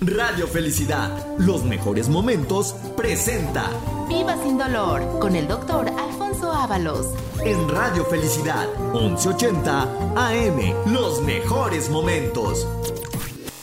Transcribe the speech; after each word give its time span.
Radio 0.00 0.46
Felicidad, 0.46 1.10
los 1.38 1.64
mejores 1.64 2.08
momentos, 2.08 2.72
presenta 2.96 3.68
Viva 4.08 4.40
sin 4.44 4.56
dolor 4.56 5.18
con 5.18 5.34
el 5.34 5.48
doctor 5.48 5.88
Alfonso 5.88 6.52
Ábalos. 6.52 7.08
En 7.44 7.68
Radio 7.68 8.04
Felicidad, 8.04 8.68
1180 8.92 9.82
AM, 10.14 10.92
los 10.92 11.20
mejores 11.22 11.90
momentos. 11.90 12.64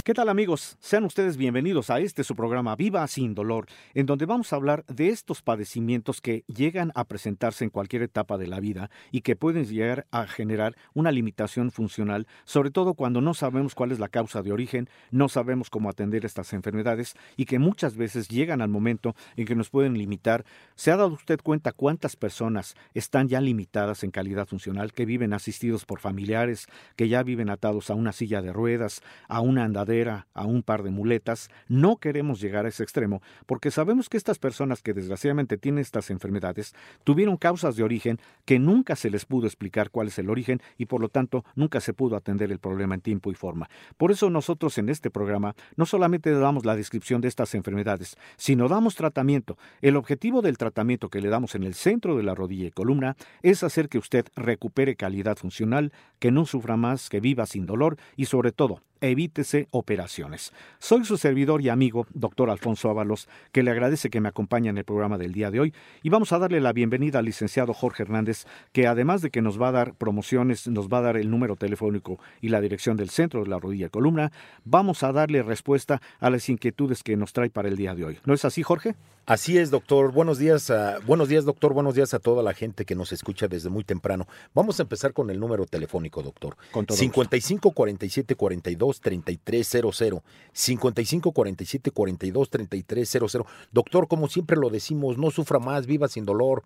¿Qué 0.05 0.13
tal 0.13 0.29
amigos? 0.29 0.77
Sean 0.81 1.03
ustedes 1.03 1.35
bienvenidos 1.35 1.89
a 1.89 1.99
este 1.99 2.23
su 2.23 2.35
programa 2.35 2.75
Viva 2.75 3.07
sin 3.07 3.33
dolor, 3.33 3.65
en 3.95 4.05
donde 4.05 4.27
vamos 4.27 4.53
a 4.53 4.55
hablar 4.55 4.85
de 4.85 5.09
estos 5.09 5.41
padecimientos 5.41 6.21
que 6.21 6.43
llegan 6.45 6.91
a 6.93 7.05
presentarse 7.05 7.63
en 7.63 7.71
cualquier 7.71 8.03
etapa 8.03 8.37
de 8.37 8.45
la 8.45 8.59
vida 8.59 8.91
y 9.09 9.21
que 9.21 9.35
pueden 9.35 9.65
llegar 9.65 10.05
a 10.11 10.27
generar 10.27 10.75
una 10.93 11.11
limitación 11.11 11.71
funcional, 11.71 12.27
sobre 12.43 12.69
todo 12.69 12.93
cuando 12.93 13.19
no 13.19 13.33
sabemos 13.33 13.73
cuál 13.73 13.91
es 13.91 13.97
la 13.97 14.07
causa 14.07 14.43
de 14.43 14.51
origen, 14.51 14.89
no 15.09 15.27
sabemos 15.27 15.71
cómo 15.71 15.89
atender 15.89 16.23
estas 16.23 16.53
enfermedades 16.53 17.15
y 17.35 17.45
que 17.45 17.57
muchas 17.57 17.97
veces 17.97 18.27
llegan 18.27 18.61
al 18.61 18.69
momento 18.69 19.15
en 19.35 19.47
que 19.47 19.55
nos 19.55 19.71
pueden 19.71 19.97
limitar. 19.97 20.45
¿Se 20.75 20.91
ha 20.91 20.97
dado 20.97 21.15
usted 21.15 21.39
cuenta 21.41 21.71
cuántas 21.71 22.15
personas 22.15 22.75
están 22.93 23.27
ya 23.27 23.41
limitadas 23.41 24.03
en 24.03 24.11
calidad 24.11 24.45
funcional, 24.45 24.93
que 24.93 25.05
viven 25.07 25.33
asistidos 25.33 25.83
por 25.83 25.99
familiares, 25.99 26.67
que 26.95 27.09
ya 27.09 27.23
viven 27.23 27.49
atados 27.49 27.89
a 27.89 27.95
una 27.95 28.11
silla 28.11 28.43
de 28.43 28.53
ruedas, 28.53 29.01
a 29.27 29.41
una 29.41 29.63
andadera? 29.63 29.94
A 30.03 30.45
un 30.45 30.61
par 30.61 30.83
de 30.83 30.89
muletas, 30.89 31.49
no 31.69 31.97
queremos 31.97 32.41
llegar 32.41 32.65
a 32.65 32.69
ese 32.69 32.83
extremo 32.83 33.21
porque 33.45 33.71
sabemos 33.71 34.09
que 34.09 34.17
estas 34.17 34.39
personas 34.39 34.81
que 34.81 34.93
desgraciadamente 34.93 35.57
tienen 35.57 35.81
estas 35.81 36.09
enfermedades 36.09 36.75
tuvieron 37.03 37.37
causas 37.37 37.77
de 37.77 37.83
origen 37.83 38.19
que 38.43 38.59
nunca 38.59 38.95
se 38.97 39.09
les 39.09 39.25
pudo 39.25 39.47
explicar 39.47 39.91
cuál 39.91 40.07
es 40.07 40.19
el 40.19 40.29
origen 40.29 40.61
y 40.77 40.87
por 40.87 40.99
lo 40.99 41.07
tanto 41.07 41.45
nunca 41.55 41.79
se 41.79 41.93
pudo 41.93 42.17
atender 42.17 42.51
el 42.51 42.59
problema 42.59 42.95
en 42.95 43.01
tiempo 43.01 43.31
y 43.31 43.35
forma. 43.35 43.69
Por 43.97 44.11
eso 44.11 44.29
nosotros 44.29 44.77
en 44.77 44.89
este 44.89 45.09
programa 45.09 45.55
no 45.77 45.85
solamente 45.85 46.31
damos 46.31 46.65
la 46.65 46.75
descripción 46.75 47.21
de 47.21 47.29
estas 47.29 47.55
enfermedades, 47.55 48.17
sino 48.35 48.67
damos 48.67 48.95
tratamiento. 48.95 49.57
El 49.81 49.95
objetivo 49.95 50.41
del 50.41 50.57
tratamiento 50.57 51.09
que 51.09 51.21
le 51.21 51.29
damos 51.29 51.55
en 51.55 51.63
el 51.63 51.73
centro 51.73 52.17
de 52.17 52.23
la 52.23 52.35
rodilla 52.35 52.67
y 52.67 52.71
columna 52.71 53.15
es 53.43 53.63
hacer 53.63 53.87
que 53.87 53.97
usted 53.97 54.25
recupere 54.35 54.97
calidad 54.97 55.37
funcional, 55.37 55.93
que 56.19 56.31
no 56.31 56.45
sufra 56.45 56.75
más, 56.75 57.09
que 57.09 57.21
viva 57.21 57.45
sin 57.45 57.65
dolor 57.65 57.97
y 58.17 58.25
sobre 58.25 58.51
todo 58.51 58.81
evítese 59.09 59.67
operaciones. 59.71 60.53
Soy 60.79 61.05
su 61.05 61.17
servidor 61.17 61.61
y 61.61 61.69
amigo, 61.69 62.07
doctor 62.13 62.49
Alfonso 62.49 62.89
Ábalos, 62.89 63.27
que 63.51 63.63
le 63.63 63.71
agradece 63.71 64.09
que 64.09 64.21
me 64.21 64.29
acompañe 64.29 64.69
en 64.69 64.77
el 64.77 64.83
programa 64.83 65.17
del 65.17 65.33
día 65.33 65.51
de 65.51 65.59
hoy 65.59 65.73
y 66.03 66.09
vamos 66.09 66.31
a 66.31 66.39
darle 66.39 66.61
la 66.61 66.73
bienvenida 66.73 67.19
al 67.19 67.25
licenciado 67.25 67.73
Jorge 67.73 68.03
Hernández, 68.03 68.45
que 68.71 68.87
además 68.87 69.21
de 69.21 69.29
que 69.29 69.41
nos 69.41 69.61
va 69.61 69.69
a 69.69 69.73
dar 69.73 69.93
promociones, 69.93 70.67
nos 70.67 70.89
va 70.89 70.99
a 70.99 71.01
dar 71.01 71.17
el 71.17 71.29
número 71.29 71.55
telefónico 71.55 72.19
y 72.41 72.49
la 72.49 72.61
dirección 72.61 72.97
del 72.97 73.09
centro 73.09 73.43
de 73.43 73.49
la 73.49 73.59
rodilla 73.59 73.89
columna, 73.89 74.31
vamos 74.63 75.03
a 75.03 75.11
darle 75.11 75.43
respuesta 75.43 76.01
a 76.19 76.29
las 76.29 76.49
inquietudes 76.49 77.03
que 77.03 77.17
nos 77.17 77.33
trae 77.33 77.49
para 77.49 77.67
el 77.67 77.77
día 77.77 77.95
de 77.95 78.05
hoy. 78.05 78.19
¿No 78.25 78.33
es 78.33 78.45
así, 78.45 78.63
Jorge? 78.63 78.95
Así 79.27 79.57
es, 79.57 79.71
doctor. 79.71 80.11
Buenos 80.11 80.37
días, 80.37 80.69
a, 80.69 80.99
buenos 80.99 81.29
días, 81.29 81.45
doctor. 81.45 81.73
Buenos 81.73 81.95
días 81.95 82.13
a 82.13 82.19
toda 82.19 82.43
la 82.43 82.53
gente 82.53 82.85
que 82.85 82.93
nos 82.93 83.11
escucha 83.11 83.47
desde 83.47 83.69
muy 83.69 83.83
temprano. 83.83 84.27
Vamos 84.53 84.79
a 84.79 84.83
empezar 84.83 85.13
con 85.13 85.31
el 85.31 85.39
número 85.39 85.65
telefónico, 85.65 86.21
doctor. 86.21 86.55
Con 86.71 86.85
todo 86.85 86.95
55 86.95 87.71
47 87.71 88.35
42 88.35 89.01
3300. 89.01 90.21
55 90.53 91.31
47 91.31 91.89
42 91.89 92.49
3300. 92.51 93.41
Doctor, 93.71 94.07
como 94.07 94.27
siempre 94.27 94.57
lo 94.57 94.69
decimos, 94.69 95.17
no 95.17 95.31
sufra 95.31 95.57
más, 95.57 95.87
viva 95.87 96.07
sin 96.07 96.25
dolor. 96.25 96.63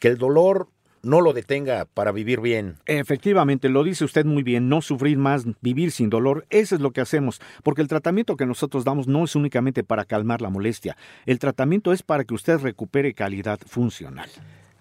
Que 0.00 0.08
el 0.08 0.18
dolor 0.18 0.66
no 1.02 1.20
lo 1.20 1.32
detenga 1.32 1.84
para 1.84 2.12
vivir 2.12 2.40
bien. 2.40 2.76
Efectivamente, 2.86 3.68
lo 3.68 3.84
dice 3.84 4.04
usted 4.04 4.24
muy 4.24 4.42
bien, 4.42 4.68
no 4.68 4.82
sufrir 4.82 5.18
más, 5.18 5.44
vivir 5.60 5.90
sin 5.90 6.10
dolor, 6.10 6.46
eso 6.50 6.74
es 6.74 6.80
lo 6.80 6.92
que 6.92 7.00
hacemos, 7.00 7.40
porque 7.62 7.82
el 7.82 7.88
tratamiento 7.88 8.36
que 8.36 8.46
nosotros 8.46 8.84
damos 8.84 9.08
no 9.08 9.24
es 9.24 9.34
únicamente 9.36 9.84
para 9.84 10.04
calmar 10.04 10.40
la 10.40 10.50
molestia, 10.50 10.96
el 11.26 11.38
tratamiento 11.38 11.92
es 11.92 12.02
para 12.02 12.24
que 12.24 12.34
usted 12.34 12.58
recupere 12.58 13.14
calidad 13.14 13.58
funcional. 13.66 14.30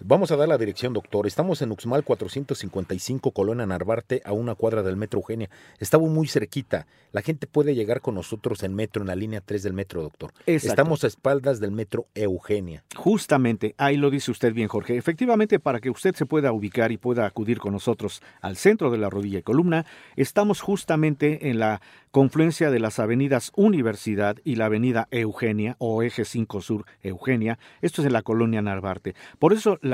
Vamos 0.04 0.32
a 0.32 0.36
dar 0.36 0.48
la 0.48 0.58
dirección, 0.58 0.94
doctor. 0.94 1.28
Estamos 1.28 1.62
en 1.62 1.72
Uxmal 1.72 2.04
455, 2.04 3.32
Colonia 3.32 3.68
Narvarte, 3.68 4.24
a 4.26 4.34
una 4.34 4.56
cuadra 4.56 4.82
del 4.82 4.98
Metro 4.98 5.20
Eugenia. 5.20 5.52
Estamos 5.78 6.10
muy 6.10 6.28
cerquita. 6.28 6.88
La 7.12 7.22
gente 7.22 7.46
puede 7.46 7.76
llegar 7.76 8.02
con 8.02 8.16
nosotros 8.16 8.64
en 8.64 8.74
metro, 8.74 9.04
en 9.04 9.10
la 9.10 9.16
línea 9.16 9.42
3 9.42 9.62
del 9.62 9.74
metro, 9.74 10.02
doctor. 10.02 10.34
Exacto. 10.48 10.70
Estamos 10.70 11.04
a 11.04 11.08
espaldas 11.08 11.60
del 11.60 11.72
Metro 11.72 12.08
Eugenia. 12.16 12.84
Justamente, 12.96 13.76
ahí 13.78 13.96
lo 13.96 14.10
dice 14.10 14.32
usted 14.32 14.54
bien, 14.54 14.70
Jorge. 14.70 14.98
Efectivamente, 14.98 15.60
para 15.60 15.80
que 15.80 15.92
usted 15.92 16.16
se 16.16 16.26
pueda 16.26 16.52
ubicar 16.52 16.92
y 16.92 16.98
pueda 16.98 17.28
acudir 17.28 17.60
con 17.60 17.74
nosotros 17.74 18.24
al 18.42 18.58
centro 18.58 18.90
de 18.90 18.98
la 18.98 19.10
rodilla 19.10 19.40
y 19.40 19.44
columna, 19.44 19.86
estamos 20.16 20.62
justamente 20.62 21.50
en 21.50 21.60
la 21.60 21.80
confluencia 22.12 22.72
de 22.72 22.80
las 22.80 23.00
avenidas 23.00 23.52
Universidad 23.56 24.38
y 24.44 24.56
la 24.56 24.66
avenida 24.66 25.08
Eugenia 25.12 25.76
o 25.80 26.04
Eje 26.04 26.26
5 26.26 26.62
Sur 26.62 26.86
Eugenia. 27.04 27.58
Esto 27.82 28.02
es 28.02 28.08
en 28.08 28.14
la 28.14 28.22
colonia 28.22 28.62
Narvarte. 28.62 29.16
Por 29.40 29.54
eso 29.54 29.80
la, 29.82 29.91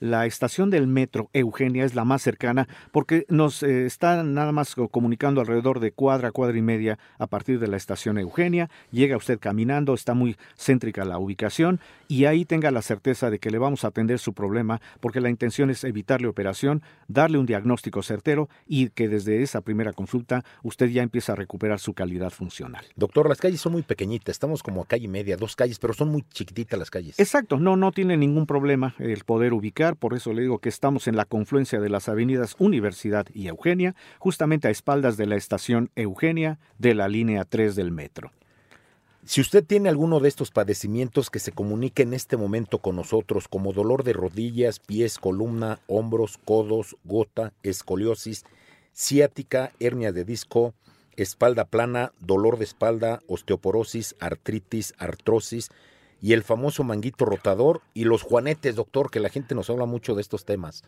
la 0.00 0.26
estación 0.26 0.70
del 0.70 0.86
metro 0.86 1.28
Eugenia 1.32 1.84
es 1.84 1.94
la 1.94 2.04
más 2.04 2.22
cercana 2.22 2.68
porque 2.92 3.26
nos 3.28 3.62
eh, 3.62 3.86
está 3.86 4.22
nada 4.22 4.52
más 4.52 4.74
comunicando 4.90 5.40
alrededor 5.40 5.80
de 5.80 5.92
cuadra, 5.92 6.30
cuadra 6.30 6.56
y 6.56 6.62
media 6.62 6.98
a 7.18 7.26
partir 7.26 7.58
de 7.58 7.68
la 7.68 7.76
estación 7.76 8.18
Eugenia. 8.18 8.70
Llega 8.90 9.16
usted 9.16 9.38
caminando, 9.38 9.94
está 9.94 10.14
muy 10.14 10.36
céntrica 10.56 11.04
la 11.04 11.18
ubicación 11.18 11.80
y 12.06 12.26
ahí 12.26 12.44
tenga 12.44 12.70
la 12.70 12.82
certeza 12.82 13.30
de 13.30 13.38
que 13.38 13.50
le 13.50 13.58
vamos 13.58 13.84
a 13.84 13.88
atender 13.88 14.18
su 14.18 14.32
problema 14.32 14.80
porque 15.00 15.20
la 15.20 15.30
intención 15.30 15.70
es 15.70 15.84
evitarle 15.84 16.28
operación, 16.28 16.82
darle 17.08 17.38
un 17.38 17.46
diagnóstico 17.46 18.02
certero 18.02 18.48
y 18.66 18.90
que 18.90 19.08
desde 19.08 19.42
esa 19.42 19.60
primera 19.60 19.92
consulta 19.92 20.44
usted 20.62 20.88
ya 20.88 21.02
empieza 21.02 21.32
a 21.32 21.36
recuperar 21.36 21.80
su 21.80 21.94
calidad 21.94 22.30
funcional. 22.30 22.84
Doctor, 22.96 23.28
las 23.28 23.38
calles 23.38 23.60
son 23.60 23.72
muy 23.72 23.82
pequeñitas, 23.82 24.32
estamos 24.32 24.62
como 24.62 24.82
a 24.82 24.86
calle 24.86 25.08
media, 25.08 25.36
dos 25.36 25.56
calles, 25.56 25.78
pero 25.78 25.94
son 25.94 26.08
muy 26.08 26.24
chiquititas 26.30 26.78
las 26.78 26.90
calles. 26.90 27.18
Exacto, 27.18 27.58
no, 27.58 27.76
no 27.76 27.92
tiene 27.92 28.16
ningún 28.16 28.46
problema 28.46 28.94
el 28.98 29.24
poder 29.24 29.37
ubicar, 29.52 29.96
por 29.96 30.14
eso 30.14 30.32
le 30.32 30.42
digo 30.42 30.58
que 30.58 30.68
estamos 30.68 31.08
en 31.08 31.16
la 31.16 31.24
confluencia 31.24 31.80
de 31.80 31.88
las 31.88 32.08
avenidas 32.08 32.56
Universidad 32.58 33.26
y 33.32 33.46
Eugenia, 33.46 33.94
justamente 34.18 34.68
a 34.68 34.70
espaldas 34.70 35.16
de 35.16 35.26
la 35.26 35.36
estación 35.36 35.90
Eugenia 35.96 36.58
de 36.78 36.94
la 36.94 37.08
línea 37.08 37.44
3 37.44 37.76
del 37.76 37.92
metro. 37.92 38.32
Si 39.24 39.40
usted 39.40 39.64
tiene 39.64 39.88
alguno 39.88 40.20
de 40.20 40.28
estos 40.28 40.50
padecimientos 40.50 41.30
que 41.30 41.38
se 41.38 41.52
comunique 41.52 42.02
en 42.02 42.14
este 42.14 42.36
momento 42.36 42.78
con 42.78 42.96
nosotros, 42.96 43.46
como 43.46 43.72
dolor 43.72 44.02
de 44.02 44.14
rodillas, 44.14 44.78
pies, 44.80 45.18
columna, 45.18 45.80
hombros, 45.86 46.38
codos, 46.44 46.96
gota, 47.04 47.52
escoliosis, 47.62 48.44
ciática, 48.94 49.72
hernia 49.80 50.12
de 50.12 50.24
disco, 50.24 50.74
espalda 51.16 51.66
plana, 51.66 52.12
dolor 52.20 52.58
de 52.58 52.64
espalda, 52.64 53.20
osteoporosis, 53.26 54.16
artritis, 54.18 54.94
artrosis 54.98 55.70
y 56.20 56.32
el 56.32 56.42
famoso 56.42 56.84
manguito 56.84 57.24
rotador 57.24 57.82
y 57.94 58.04
los 58.04 58.22
juanetes, 58.22 58.76
doctor, 58.76 59.10
que 59.10 59.20
la 59.20 59.28
gente 59.28 59.54
nos 59.54 59.70
habla 59.70 59.86
mucho 59.86 60.14
de 60.14 60.22
estos 60.22 60.44
temas. 60.44 60.84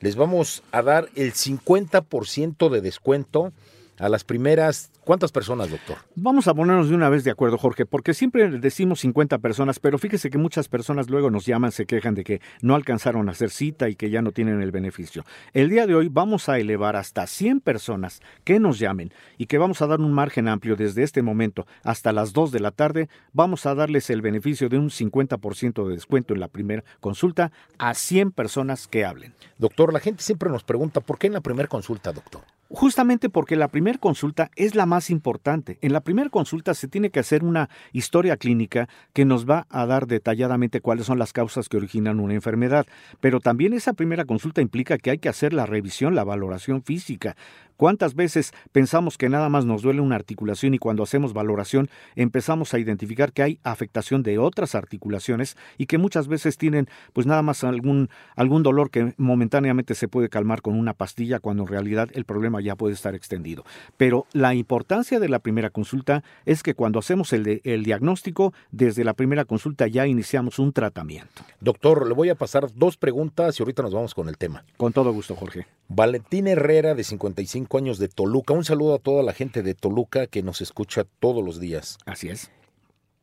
Les 0.00 0.16
vamos 0.16 0.62
a 0.72 0.82
dar 0.82 1.08
el 1.14 1.32
50% 1.32 2.68
de 2.68 2.80
descuento 2.80 3.52
a 3.98 4.08
las 4.08 4.24
primeras, 4.24 4.90
¿cuántas 5.04 5.32
personas, 5.32 5.70
doctor? 5.70 5.98
Vamos 6.14 6.48
a 6.48 6.54
ponernos 6.54 6.88
de 6.88 6.94
una 6.94 7.08
vez 7.08 7.24
de 7.24 7.30
acuerdo, 7.30 7.58
Jorge, 7.58 7.86
porque 7.86 8.14
siempre 8.14 8.48
decimos 8.48 9.00
50 9.00 9.38
personas, 9.38 9.78
pero 9.78 9.98
fíjese 9.98 10.30
que 10.30 10.38
muchas 10.38 10.68
personas 10.68 11.08
luego 11.10 11.30
nos 11.30 11.46
llaman, 11.46 11.72
se 11.72 11.86
quejan 11.86 12.14
de 12.14 12.24
que 12.24 12.40
no 12.62 12.74
alcanzaron 12.74 13.28
a 13.28 13.32
hacer 13.32 13.50
cita 13.50 13.88
y 13.88 13.96
que 13.96 14.10
ya 14.10 14.22
no 14.22 14.32
tienen 14.32 14.60
el 14.62 14.72
beneficio. 14.72 15.24
El 15.52 15.68
día 15.68 15.86
de 15.86 15.94
hoy 15.94 16.08
vamos 16.08 16.48
a 16.48 16.58
elevar 16.58 16.96
hasta 16.96 17.26
100 17.26 17.60
personas 17.60 18.20
que 18.44 18.60
nos 18.60 18.78
llamen 18.78 19.12
y 19.38 19.46
que 19.46 19.58
vamos 19.58 19.82
a 19.82 19.86
dar 19.86 20.00
un 20.00 20.12
margen 20.12 20.48
amplio 20.48 20.76
desde 20.76 21.02
este 21.02 21.22
momento 21.22 21.66
hasta 21.82 22.12
las 22.12 22.32
2 22.32 22.52
de 22.52 22.60
la 22.60 22.70
tarde. 22.70 23.08
Vamos 23.32 23.66
a 23.66 23.74
darles 23.74 24.10
el 24.10 24.22
beneficio 24.22 24.68
de 24.68 24.78
un 24.78 24.90
50% 24.90 25.86
de 25.86 25.94
descuento 25.94 26.34
en 26.34 26.40
la 26.40 26.48
primera 26.48 26.84
consulta 27.00 27.52
a 27.78 27.94
100 27.94 28.32
personas 28.32 28.88
que 28.88 29.04
hablen. 29.04 29.34
Doctor, 29.58 29.92
la 29.92 30.00
gente 30.00 30.22
siempre 30.22 30.50
nos 30.50 30.64
pregunta, 30.64 31.00
¿por 31.00 31.18
qué 31.18 31.28
en 31.28 31.34
la 31.34 31.40
primera 31.40 31.68
consulta, 31.68 32.12
doctor? 32.12 32.42
Justamente 32.76 33.30
porque 33.30 33.54
la 33.54 33.68
primera 33.68 33.98
consulta 33.98 34.50
es 34.56 34.74
la 34.74 34.84
más 34.84 35.08
importante. 35.08 35.78
En 35.80 35.92
la 35.92 36.00
primera 36.00 36.28
consulta 36.28 36.74
se 36.74 36.88
tiene 36.88 37.10
que 37.10 37.20
hacer 37.20 37.44
una 37.44 37.70
historia 37.92 38.36
clínica 38.36 38.88
que 39.12 39.24
nos 39.24 39.48
va 39.48 39.68
a 39.70 39.86
dar 39.86 40.08
detalladamente 40.08 40.80
cuáles 40.80 41.06
son 41.06 41.20
las 41.20 41.32
causas 41.32 41.68
que 41.68 41.76
originan 41.76 42.18
una 42.18 42.34
enfermedad. 42.34 42.84
Pero 43.20 43.38
también 43.38 43.74
esa 43.74 43.92
primera 43.92 44.24
consulta 44.24 44.60
implica 44.60 44.98
que 44.98 45.10
hay 45.10 45.18
que 45.18 45.28
hacer 45.28 45.52
la 45.52 45.66
revisión, 45.66 46.16
la 46.16 46.24
valoración 46.24 46.82
física. 46.82 47.36
¿Cuántas 47.76 48.14
veces 48.14 48.52
pensamos 48.72 49.18
que 49.18 49.28
nada 49.28 49.48
más 49.48 49.64
nos 49.64 49.82
duele 49.82 50.00
una 50.00 50.14
articulación 50.14 50.74
y 50.74 50.78
cuando 50.78 51.02
hacemos 51.02 51.32
valoración 51.32 51.88
empezamos 52.14 52.72
a 52.72 52.78
identificar 52.78 53.32
que 53.32 53.42
hay 53.42 53.58
afectación 53.64 54.22
de 54.22 54.38
otras 54.38 54.74
articulaciones 54.74 55.56
y 55.76 55.86
que 55.86 55.98
muchas 55.98 56.28
veces 56.28 56.56
tienen 56.56 56.88
pues 57.12 57.26
nada 57.26 57.42
más 57.42 57.64
algún, 57.64 58.08
algún 58.36 58.62
dolor 58.62 58.90
que 58.90 59.14
momentáneamente 59.16 59.94
se 59.94 60.08
puede 60.08 60.28
calmar 60.28 60.62
con 60.62 60.78
una 60.78 60.94
pastilla 60.94 61.40
cuando 61.40 61.64
en 61.64 61.68
realidad 61.68 62.08
el 62.12 62.24
problema 62.24 62.60
ya 62.60 62.76
puede 62.76 62.94
estar 62.94 63.14
extendido. 63.14 63.64
Pero 63.96 64.26
la 64.32 64.54
importancia 64.54 65.18
de 65.18 65.28
la 65.28 65.40
primera 65.40 65.70
consulta 65.70 66.22
es 66.44 66.62
que 66.62 66.74
cuando 66.74 67.00
hacemos 67.00 67.32
el, 67.32 67.42
de, 67.42 67.60
el 67.64 67.82
diagnóstico, 67.82 68.54
desde 68.70 69.04
la 69.04 69.14
primera 69.14 69.44
consulta 69.44 69.88
ya 69.88 70.06
iniciamos 70.06 70.58
un 70.58 70.72
tratamiento. 70.72 71.42
Doctor, 71.60 72.06
le 72.06 72.14
voy 72.14 72.28
a 72.28 72.34
pasar 72.34 72.68
dos 72.74 72.96
preguntas 72.96 73.58
y 73.58 73.62
ahorita 73.62 73.82
nos 73.82 73.94
vamos 73.94 74.14
con 74.14 74.28
el 74.28 74.38
tema. 74.38 74.64
Con 74.76 74.92
todo 74.92 75.12
gusto, 75.12 75.34
Jorge. 75.34 75.66
Valentín 75.88 76.46
Herrera, 76.48 76.94
de 76.94 77.04
55 77.04 77.63
45 77.66 77.78
años 77.78 77.98
de 77.98 78.08
Toluca. 78.08 78.54
Un 78.54 78.64
saludo 78.64 78.94
a 78.94 78.98
toda 78.98 79.22
la 79.22 79.32
gente 79.32 79.62
de 79.62 79.74
Toluca 79.74 80.26
que 80.26 80.42
nos 80.42 80.60
escucha 80.60 81.04
todos 81.20 81.44
los 81.44 81.60
días. 81.60 81.98
Así 82.06 82.28
es 82.28 82.50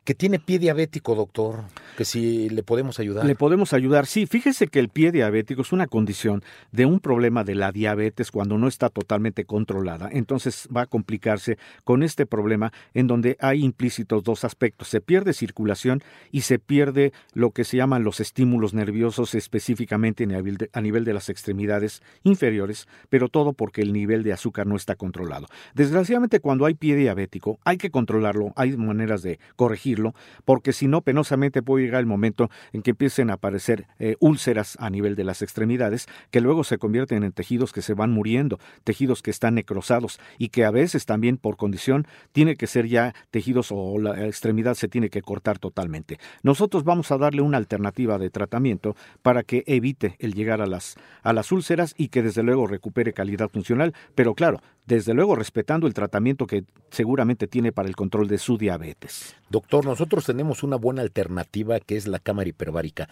que 0.03 0.15
tiene 0.15 0.39
pie 0.39 0.57
diabético, 0.57 1.13
doctor, 1.13 1.63
que 1.95 2.05
si 2.05 2.49
le 2.49 2.63
podemos 2.63 2.99
ayudar. 2.99 3.23
Le 3.23 3.35
podemos 3.35 3.73
ayudar, 3.73 4.07
sí. 4.07 4.25
Fíjese 4.25 4.67
que 4.67 4.79
el 4.79 4.89
pie 4.89 5.11
diabético 5.11 5.61
es 5.61 5.71
una 5.71 5.85
condición 5.85 6.43
de 6.71 6.87
un 6.87 6.99
problema 6.99 7.43
de 7.43 7.53
la 7.53 7.71
diabetes 7.71 8.31
cuando 8.31 8.57
no 8.57 8.67
está 8.67 8.89
totalmente 8.89 9.45
controlada. 9.45 10.09
Entonces 10.11 10.67
va 10.75 10.81
a 10.81 10.85
complicarse 10.87 11.59
con 11.83 12.01
este 12.01 12.25
problema 12.25 12.73
en 12.95 13.05
donde 13.05 13.37
hay 13.39 13.63
implícitos 13.63 14.23
dos 14.23 14.43
aspectos. 14.43 14.87
Se 14.87 15.01
pierde 15.01 15.33
circulación 15.33 16.01
y 16.31 16.41
se 16.41 16.57
pierde 16.57 17.13
lo 17.33 17.51
que 17.51 17.63
se 17.63 17.77
llaman 17.77 18.03
los 18.03 18.19
estímulos 18.19 18.73
nerviosos 18.73 19.35
específicamente 19.35 20.27
a 20.73 20.81
nivel 20.81 21.05
de 21.05 21.13
las 21.13 21.29
extremidades 21.29 22.01
inferiores, 22.23 22.87
pero 23.09 23.29
todo 23.29 23.53
porque 23.53 23.81
el 23.81 23.93
nivel 23.93 24.23
de 24.23 24.33
azúcar 24.33 24.65
no 24.65 24.75
está 24.75 24.95
controlado. 24.95 25.47
Desgraciadamente 25.75 26.39
cuando 26.39 26.65
hay 26.65 26.73
pie 26.73 26.95
diabético 26.95 27.59
hay 27.63 27.77
que 27.77 27.91
controlarlo, 27.91 28.51
hay 28.55 28.75
maneras 28.77 29.21
de 29.21 29.39
porque 30.45 30.73
si 30.73 30.87
no, 30.87 31.01
penosamente 31.01 31.61
puede 31.61 31.85
llegar 31.85 31.99
el 31.99 32.05
momento 32.05 32.49
en 32.73 32.81
que 32.81 32.91
empiecen 32.91 33.29
a 33.29 33.33
aparecer 33.33 33.87
eh, 33.99 34.15
úlceras 34.19 34.77
a 34.79 34.89
nivel 34.89 35.15
de 35.15 35.23
las 35.23 35.41
extremidades, 35.41 36.07
que 36.29 36.41
luego 36.41 36.63
se 36.63 36.77
convierten 36.77 37.23
en 37.23 37.31
tejidos 37.31 37.71
que 37.71 37.81
se 37.81 37.93
van 37.93 38.11
muriendo, 38.11 38.59
tejidos 38.83 39.21
que 39.21 39.31
están 39.31 39.55
necrosados 39.55 40.19
y 40.37 40.49
que 40.49 40.65
a 40.65 40.71
veces 40.71 41.05
también 41.05 41.37
por 41.37 41.57
condición 41.57 42.07
tiene 42.31 42.55
que 42.55 42.67
ser 42.67 42.87
ya 42.87 43.13
tejidos 43.29 43.71
o 43.71 43.97
la 43.99 44.25
extremidad 44.25 44.75
se 44.75 44.87
tiene 44.87 45.09
que 45.09 45.21
cortar 45.21 45.59
totalmente. 45.59 46.19
Nosotros 46.43 46.83
vamos 46.83 47.11
a 47.11 47.17
darle 47.17 47.41
una 47.41 47.57
alternativa 47.57 48.17
de 48.17 48.29
tratamiento 48.29 48.95
para 49.21 49.43
que 49.43 49.63
evite 49.67 50.15
el 50.19 50.33
llegar 50.33 50.61
a 50.61 50.67
las, 50.67 50.95
a 51.23 51.33
las 51.33 51.51
úlceras 51.51 51.93
y 51.97 52.09
que 52.09 52.23
desde 52.23 52.43
luego 52.43 52.67
recupere 52.67 53.13
calidad 53.13 53.49
funcional, 53.49 53.93
pero 54.15 54.33
claro, 54.33 54.61
desde 54.85 55.13
luego 55.13 55.35
respetando 55.35 55.87
el 55.87 55.93
tratamiento 55.93 56.47
que 56.47 56.65
seguramente 56.89 57.47
tiene 57.47 57.71
para 57.71 57.87
el 57.87 57.95
control 57.95 58.27
de 58.27 58.37
su 58.37 58.57
diabetes. 58.57 59.35
Doctor, 59.49 59.80
nosotros 59.85 60.25
tenemos 60.25 60.63
una 60.63 60.75
buena 60.75 61.01
alternativa 61.01 61.79
que 61.79 61.97
es 61.97 62.07
la 62.07 62.19
cámara 62.19 62.49
hiperbárica. 62.49 63.09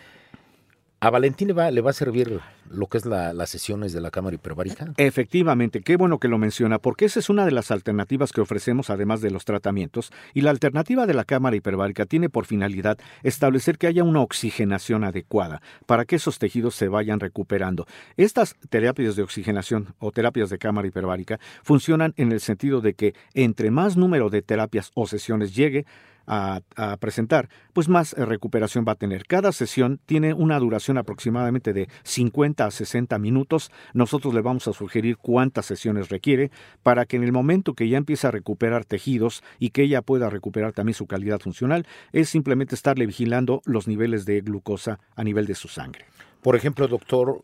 ¿A 1.01 1.09
Valentín 1.11 1.47
le 1.47 1.53
va, 1.53 1.71
le 1.71 1.79
va 1.79 1.91
a 1.91 1.93
servir 1.93 2.41
lo 2.69 2.87
que 2.87 2.97
es 2.97 3.05
la, 3.05 3.31
las 3.31 3.49
sesiones 3.49 3.93
de 3.93 4.01
la 4.01 4.11
cámara 4.11 4.35
hiperbárica? 4.35 4.93
Efectivamente, 4.97 5.79
qué 5.81 5.95
bueno 5.95 6.19
que 6.19 6.27
lo 6.27 6.37
menciona, 6.37 6.77
porque 6.77 7.05
esa 7.05 7.21
es 7.21 7.29
una 7.29 7.45
de 7.45 7.51
las 7.51 7.71
alternativas 7.71 8.33
que 8.33 8.41
ofrecemos 8.41 8.89
además 8.89 9.21
de 9.21 9.31
los 9.31 9.45
tratamientos, 9.45 10.11
y 10.33 10.41
la 10.41 10.49
alternativa 10.49 11.05
de 11.05 11.13
la 11.13 11.23
cámara 11.23 11.55
hiperbárica 11.55 12.05
tiene 12.05 12.27
por 12.27 12.45
finalidad 12.45 12.97
establecer 13.23 13.77
que 13.77 13.87
haya 13.87 14.03
una 14.03 14.19
oxigenación 14.19 15.05
adecuada 15.05 15.61
para 15.85 16.03
que 16.03 16.17
esos 16.17 16.37
tejidos 16.37 16.75
se 16.75 16.89
vayan 16.89 17.21
recuperando. 17.21 17.87
Estas 18.17 18.57
terapias 18.69 19.15
de 19.15 19.23
oxigenación 19.23 19.95
o 19.99 20.11
terapias 20.11 20.49
de 20.49 20.57
cámara 20.57 20.89
hiperbárica 20.89 21.39
funcionan 21.63 22.13
en 22.17 22.33
el 22.33 22.41
sentido 22.41 22.81
de 22.81 22.93
que 22.93 23.13
entre 23.33 23.71
más 23.71 23.95
número 23.95 24.29
de 24.29 24.41
terapias 24.41 24.91
o 24.95 25.07
sesiones 25.07 25.55
llegue, 25.55 25.85
a, 26.29 26.61
presentar, 26.99 27.49
pues 27.73 27.89
más 27.89 28.13
eh, 28.13 28.23
recuperación 28.23 28.85
va 28.87 28.93
a 28.93 28.95
tener. 28.95 29.25
Cada 29.25 29.51
sesión 29.51 29.99
tiene 30.05 30.33
una 30.33 30.59
duración 30.59 30.97
aproximadamente 30.97 31.73
de 31.73 31.89
50 32.03 32.65
a 32.65 32.71
60 32.71 33.17
minutos. 33.17 33.71
Nosotros 33.93 34.33
le 34.33 34.41
vamos 34.41 34.67
a 34.67 34.73
sugerir 34.73 35.17
cuántas 35.17 35.65
sesiones 35.65 36.09
requiere 36.09 36.51
para 36.83 37.05
que 37.05 37.17
en 37.17 37.23
el 37.23 37.31
momento 37.31 37.73
que 37.73 37.89
ya 37.89 37.97
empiece 37.97 38.27
a 38.27 38.31
recuperar 38.31 38.85
tejidos 38.85 39.43
y 39.57 39.71
que 39.71 39.83
ella 39.83 40.03
pueda 40.03 40.29
recuperar 40.29 40.73
también 40.73 40.93
su 40.93 41.07
calidad 41.07 41.39
funcional, 41.39 41.87
es 42.11 42.29
simplemente 42.29 42.75
estarle 42.75 43.07
vigilando 43.07 43.61
los 43.65 43.87
niveles 43.87 44.25
de 44.25 44.41
glucosa 44.41 44.99
a 45.15 45.23
nivel 45.23 45.47
de 45.47 45.55
su 45.55 45.67
sangre. 45.67 46.05
Por 46.43 46.55
ejemplo, 46.55 46.87
doctor, 46.87 47.43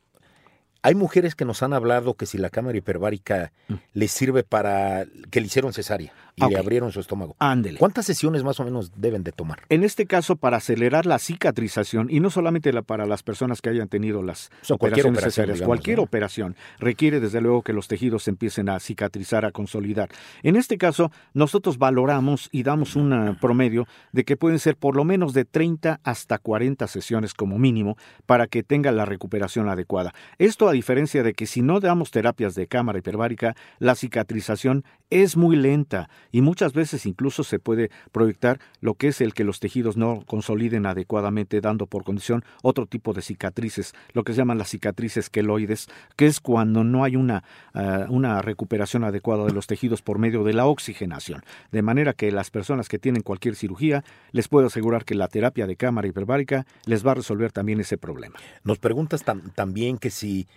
hay 0.86 0.94
mujeres 0.94 1.34
que 1.34 1.46
nos 1.46 1.64
han 1.64 1.74
hablado 1.74 2.14
que 2.14 2.28
si 2.28 2.38
la 2.38 2.52
cámara 2.52 2.78
hiperbárica 2.78 3.52
mm. 3.70 3.74
les 3.94 4.12
sirve 4.12 4.44
para 4.44 5.06
que 5.32 5.42
le 5.42 5.48
hicieron 5.48 5.74
cesárea 5.74 6.14
y 6.36 6.48
le 6.48 6.58
abrieron 6.58 6.92
su 6.92 7.00
estómago. 7.00 7.36
Ándele. 7.40 7.80
¿Cuántas 7.80 8.06
sesiones 8.06 8.44
más 8.44 8.60
o 8.60 8.66
menos 8.66 8.92
deben 8.96 9.24
de 9.24 9.32
tomar? 9.32 9.62
En 9.70 9.84
este 9.84 10.06
caso, 10.06 10.36
para 10.36 10.58
acelerar 10.58 11.06
la 11.06 11.18
cicatrización, 11.18 12.08
y 12.12 12.20
no 12.20 12.30
solamente 12.30 12.72
la, 12.72 12.82
para 12.84 13.06
las 13.06 13.24
personas 13.24 13.62
que 13.62 13.70
hayan 13.70 13.88
tenido 13.88 14.22
las 14.22 14.52
operaciones 14.70 15.24
cesáreas, 15.24 15.62
cualquier 15.62 16.00
operación 16.00 16.56
requiere 16.78 17.20
desde 17.20 17.42
luego 17.42 17.64
que 17.64 17.74
los 17.74 17.88
tejidos 17.88 18.28
empiecen 18.28 18.70
a 18.70 18.80
cicatrizar, 18.80 19.46
a 19.46 19.52
consolidar. 19.52 20.10
En 20.44 20.56
este 20.56 20.78
caso, 20.78 21.12
nosotros 21.34 21.80
valoramos 21.80 22.50
y 22.52 22.62
damos 22.62 22.96
un 22.96 23.38
promedio 23.42 23.88
de 24.12 24.24
que 24.24 24.38
pueden 24.38 24.60
ser 24.60 24.76
por 24.76 24.96
lo 24.96 25.04
menos 25.04 25.34
de 25.34 25.46
30 25.46 26.02
hasta 26.04 26.38
40 26.38 26.86
sesiones 26.88 27.34
como 27.34 27.58
mínimo 27.58 27.98
para 28.26 28.48
que 28.48 28.62
tenga 28.62 28.92
la 28.92 29.06
recuperación 29.06 29.70
adecuada. 29.70 30.14
Esto 30.38 30.75
diferencia 30.75 31.24
de 31.24 31.33
que 31.33 31.48
si 31.48 31.62
no 31.62 31.80
damos 31.80 32.12
terapias 32.12 32.56
de 32.56 32.68
cámara 32.68 33.00
hiperbárica, 33.00 33.56
la 33.80 33.95
cicatrización 33.95 34.83
es 35.10 35.38
muy 35.38 35.56
lenta 35.56 36.10
y 36.31 36.42
muchas 36.42 36.74
veces 36.74 37.06
incluso 37.06 37.44
se 37.44 37.60
puede 37.60 37.89
proyectar 38.12 38.60
lo 38.81 38.95
que 38.95 39.07
es 39.07 39.22
el 39.22 39.33
que 39.33 39.44
los 39.44 39.60
tejidos 39.60 39.98
no 39.98 40.24
consoliden 40.25 40.86
adecuadamente, 40.86 41.62
dando 41.62 41.88
por 41.88 42.04
condición 42.04 42.44
otro 42.62 42.86
tipo 42.86 43.13
de 43.13 43.22
cicatrices, 43.22 43.94
lo 44.13 44.24
que 44.24 44.33
se 44.33 44.39
llaman 44.39 44.57
las 44.57 44.69
cicatrices 44.69 45.30
queloides, 45.30 45.88
que 46.16 46.27
es 46.27 46.39
cuando 46.39 46.83
no 46.83 47.04
hay 47.04 47.16
una, 47.16 47.44
ah, 47.74 48.06
una 48.10 48.42
recuperación 48.42 49.04
adecuada 49.04 49.45
de 49.45 49.54
los 49.54 49.68
tejidos 49.68 50.01
por 50.01 50.19
medio 50.19 50.44
de 50.44 50.54
la 50.54 50.66
oxigenación. 50.66 51.44
De 51.72 51.81
manera 51.81 52.13
que 52.13 52.31
las 52.31 52.51
personas 52.51 52.89
que 52.89 53.00
tienen 53.00 53.24
cualquier 53.24 53.56
cirugía, 53.56 54.04
les 54.31 54.48
puedo 54.48 54.68
asegurar 54.68 55.06
que 55.06 55.16
la 55.16 55.27
terapia 55.27 55.68
de 55.68 55.75
cámara 55.75 56.07
hiperbárica 56.07 56.66
les 56.86 57.06
va 57.06 57.12
a 57.12 57.16
resolver 57.16 57.51
también 57.51 57.80
ese 57.80 57.98
problema. 57.98 58.36
Nos 58.63 58.80
preguntas 58.80 59.24
también 59.56 59.98
que 59.98 60.10
si 60.10 60.48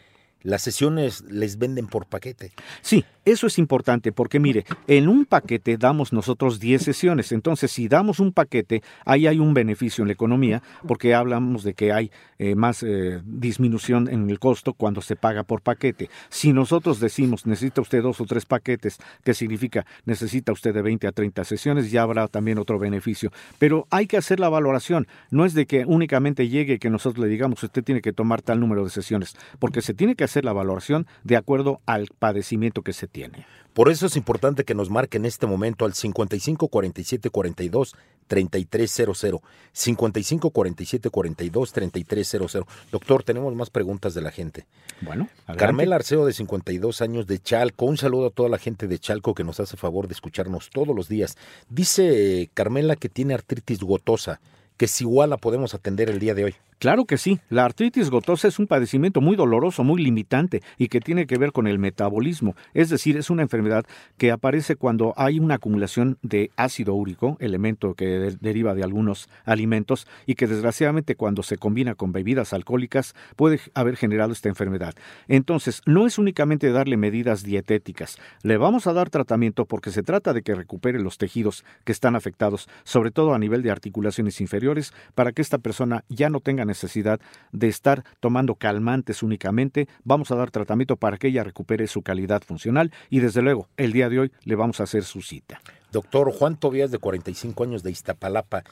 las 0.43 0.63
sesiones 0.63 1.23
les 1.29 1.59
venden 1.59 1.87
por 1.87 2.07
paquete. 2.07 2.53
Sí, 2.83 3.05
eso 3.25 3.47
es 3.47 3.59
importante 3.59 4.13
porque 4.13 4.41
mire, 4.41 4.65
en 4.87 5.09
un 5.09 5.25
paquete 5.25 5.77
damos 5.77 6.13
nosotros 6.13 6.61
10 6.61 6.83
sesiones, 6.83 7.33
entonces 7.33 7.71
si 7.71 7.89
damos 7.89 8.21
un 8.21 8.33
paquete, 8.33 8.83
ahí 9.05 9.27
hay 9.27 9.39
un 9.39 9.55
beneficio 9.55 10.03
en 10.03 10.09
la 10.09 10.15
economía 10.15 10.63
porque 10.87 11.15
hablamos 11.15 11.63
de 11.63 11.75
que 11.75 11.93
hay 11.93 12.11
eh, 12.39 12.55
más 12.55 12.83
eh, 12.83 13.21
disminución 13.25 14.09
en 14.09 14.31
el 14.31 14.39
costo 14.39 14.73
cuando 14.73 15.03
se 15.03 15.17
paga 15.17 15.43
por 15.43 15.61
paquete. 15.61 16.09
Si 16.29 16.53
nosotros 16.53 17.01
decimos 17.01 17.47
necesita 17.47 17.81
usted 17.81 18.03
dos 18.03 18.21
o 18.21 18.25
tres 18.25 18.47
paquetes, 18.47 18.99
que 19.25 19.35
significa 19.35 19.85
necesita 20.05 20.53
usted 20.53 20.73
de 20.73 20.83
20 20.83 21.07
a 21.09 21.13
30 21.13 21.45
sesiones, 21.45 21.91
ya 21.91 22.03
habrá 22.03 22.29
también 22.29 22.59
otro 22.59 22.79
beneficio. 22.79 23.33
Pero 23.59 23.87
hay 23.91 24.07
que 24.07 24.17
hacer 24.17 24.41
la 24.41 24.49
valoración, 24.49 25.07
no 25.31 25.45
es 25.45 25.55
de 25.55 25.67
que 25.67 25.85
únicamente 25.85 26.49
llegue 26.49 26.79
que 26.79 26.91
nosotros 26.91 27.25
le 27.25 27.31
digamos 27.31 27.63
usted 27.63 27.83
tiene 27.83 28.01
que 28.01 28.13
tomar 28.13 28.43
tal 28.43 28.61
número 28.61 28.85
de 28.85 28.91
sesiones, 28.91 29.37
porque 29.59 29.83
se 29.83 29.95
tiene 29.95 30.15
que 30.15 30.25
hacer 30.29 30.45
la 30.45 30.53
valoración 30.53 31.07
de 31.25 31.37
acuerdo 31.37 31.81
al 31.87 32.09
padecimiento 32.19 32.83
que 32.83 32.93
se 32.93 33.07
tiene. 33.07 33.47
Por 33.79 33.91
eso 33.91 34.07
es 34.07 34.17
importante 34.17 34.65
que 34.65 34.75
nos 34.75 34.91
marque 34.91 35.19
en 35.19 35.25
este 35.25 35.47
momento 35.47 35.85
al 35.85 35.95
55 35.95 36.69
47 36.69 37.31
42 37.31 37.95
3300. 38.27 39.41
55 39.73 40.51
47 40.51 41.11
42 41.11 41.73
3300. 41.73 42.59
Doctor, 42.91 43.23
tenemos 43.23 43.55
más 43.55 43.71
preguntas 43.71 44.15
de 44.15 44.23
la 44.23 44.33
gente. 44.33 44.67
Bueno, 45.01 45.29
Carmela 45.57 45.97
Arceo, 45.97 46.27
de 46.27 46.33
52 46.33 47.01
años 47.03 47.27
de 47.27 47.39
Chalco. 47.39 47.87
Un 47.87 47.97
saludo 47.97 48.27
a 48.27 48.31
toda 48.31 48.49
la 48.49 48.59
gente 48.59 48.89
de 48.89 48.99
Chalco 48.99 49.35
que 49.35 49.45
nos 49.45 49.61
hace 49.61 49.77
favor 49.77 50.09
de 50.09 50.15
escucharnos 50.15 50.71
todos 50.71 50.95
los 50.95 51.09
días. 51.09 51.37
Dice 51.69 52.51
Carmela 52.55 52.97
que 52.97 53.09
tiene 53.09 53.35
artritis 53.35 53.81
gotosa, 53.81 54.41
que 54.77 54.89
si 54.89 55.05
igual 55.05 55.31
la 55.31 55.37
podemos 55.37 55.75
atender 55.75 56.11
el 56.11 56.19
día 56.19 56.35
de 56.35 56.45
hoy. 56.45 56.55
Claro 56.79 57.07
que 57.07 57.19
sí. 57.19 57.41
La 57.49 57.65
artritis 57.65 58.09
gotosa 58.09 58.47
es 58.47 58.61
un 58.61 58.69
padecimiento 58.69 59.21
muy 59.21 59.35
doloroso, 59.35 59.83
muy 59.83 60.01
limitante 60.01 60.63
y 60.77 60.87
que 60.87 61.01
tiene 61.01 61.27
que 61.27 61.37
ver 61.37 61.51
con 61.51 61.67
el 61.67 61.81
metabolismo. 61.81 62.55
Es 62.73 62.89
decir, 62.89 63.17
es 63.17 63.31
una 63.31 63.43
enfermedad 63.43 63.85
que 64.17 64.31
aparece 64.31 64.77
cuando 64.77 65.13
hay 65.17 65.41
una 65.41 65.57
acumulación 65.57 66.19
de 66.23 66.53
ácido 66.57 66.95
úrico, 66.95 67.37
elemento 67.41 67.95
que 67.95 68.37
deriva 68.41 68.75
de 68.75 68.85
algunos 68.85 69.29
alimentos 69.45 70.07
y 70.25 70.37
que 70.37 70.47
desgraciadamente 70.47 71.17
cuando 71.17 71.43
se 71.43 71.57
combina 71.57 71.97
con 71.97 72.13
bebidas 72.13 72.53
alcohólicas 72.53 73.17
puede 73.35 73.59
haber 73.75 73.97
generado 73.97 74.31
esta 74.31 74.49
enfermedad. 74.49 74.95
Entonces, 75.27 75.83
no 75.85 76.07
es 76.07 76.17
únicamente 76.17 76.71
darle 76.71 76.97
medidas 76.97 77.43
dietéticas. 77.43 78.19
Le 78.45 78.57
vamos 78.57 78.87
a 78.87 78.93
dar 78.93 79.11
tratamiento 79.11 79.67
porque 79.67 79.91
se 79.91 80.05
trata 80.05 80.33
de 80.33 80.43
que 80.43 80.55
recupere 80.55 81.01
los 81.01 81.19
tejidos 81.19 81.65
que 81.83 81.91
están 81.91 82.15
afectados, 82.15 82.69
sobre 82.85 83.11
todo 83.11 83.35
a 83.35 83.39
nivel 83.41 83.63
de 83.63 83.73
articulaciones 83.73 84.41
inferiores, 84.41 84.93
para 85.17 85.33
que 85.33 85.43
esta 85.43 85.59
persona 85.59 86.05
ya 86.09 86.31
no 86.31 86.39
tenga 86.39 86.68
necesidad 86.69 87.21
de 87.51 87.67
estar 87.67 88.05
tomando 88.21 88.55
calmantes 88.55 89.25
únicamente. 89.25 89.89
Vamos 90.05 90.31
a 90.31 90.37
dar 90.37 90.53
tratamiento 90.53 90.97
para 90.97 91.17
que 91.17 91.27
ella 91.27 91.43
recupere 91.43 91.89
su 91.89 92.03
calidad 92.03 92.43
funcional 92.43 92.93
y 93.11 93.19
desde 93.19 93.43
luego 93.43 93.69
el 93.77 93.93
día 93.93 94.09
de 94.09 94.21
hoy 94.21 94.33
le 94.45 94.55
vamos 94.55 94.79
a 94.79 94.85
hacer 94.85 95.03
su 95.03 95.23
cita. 95.23 95.61
Doctor 95.91 96.31
Juan 96.31 96.57
Tobías, 96.57 96.93
de 96.93 96.99
45 96.99 97.65
años 97.65 97.83
de 97.83 97.91
Iztapalapa, 97.91 98.63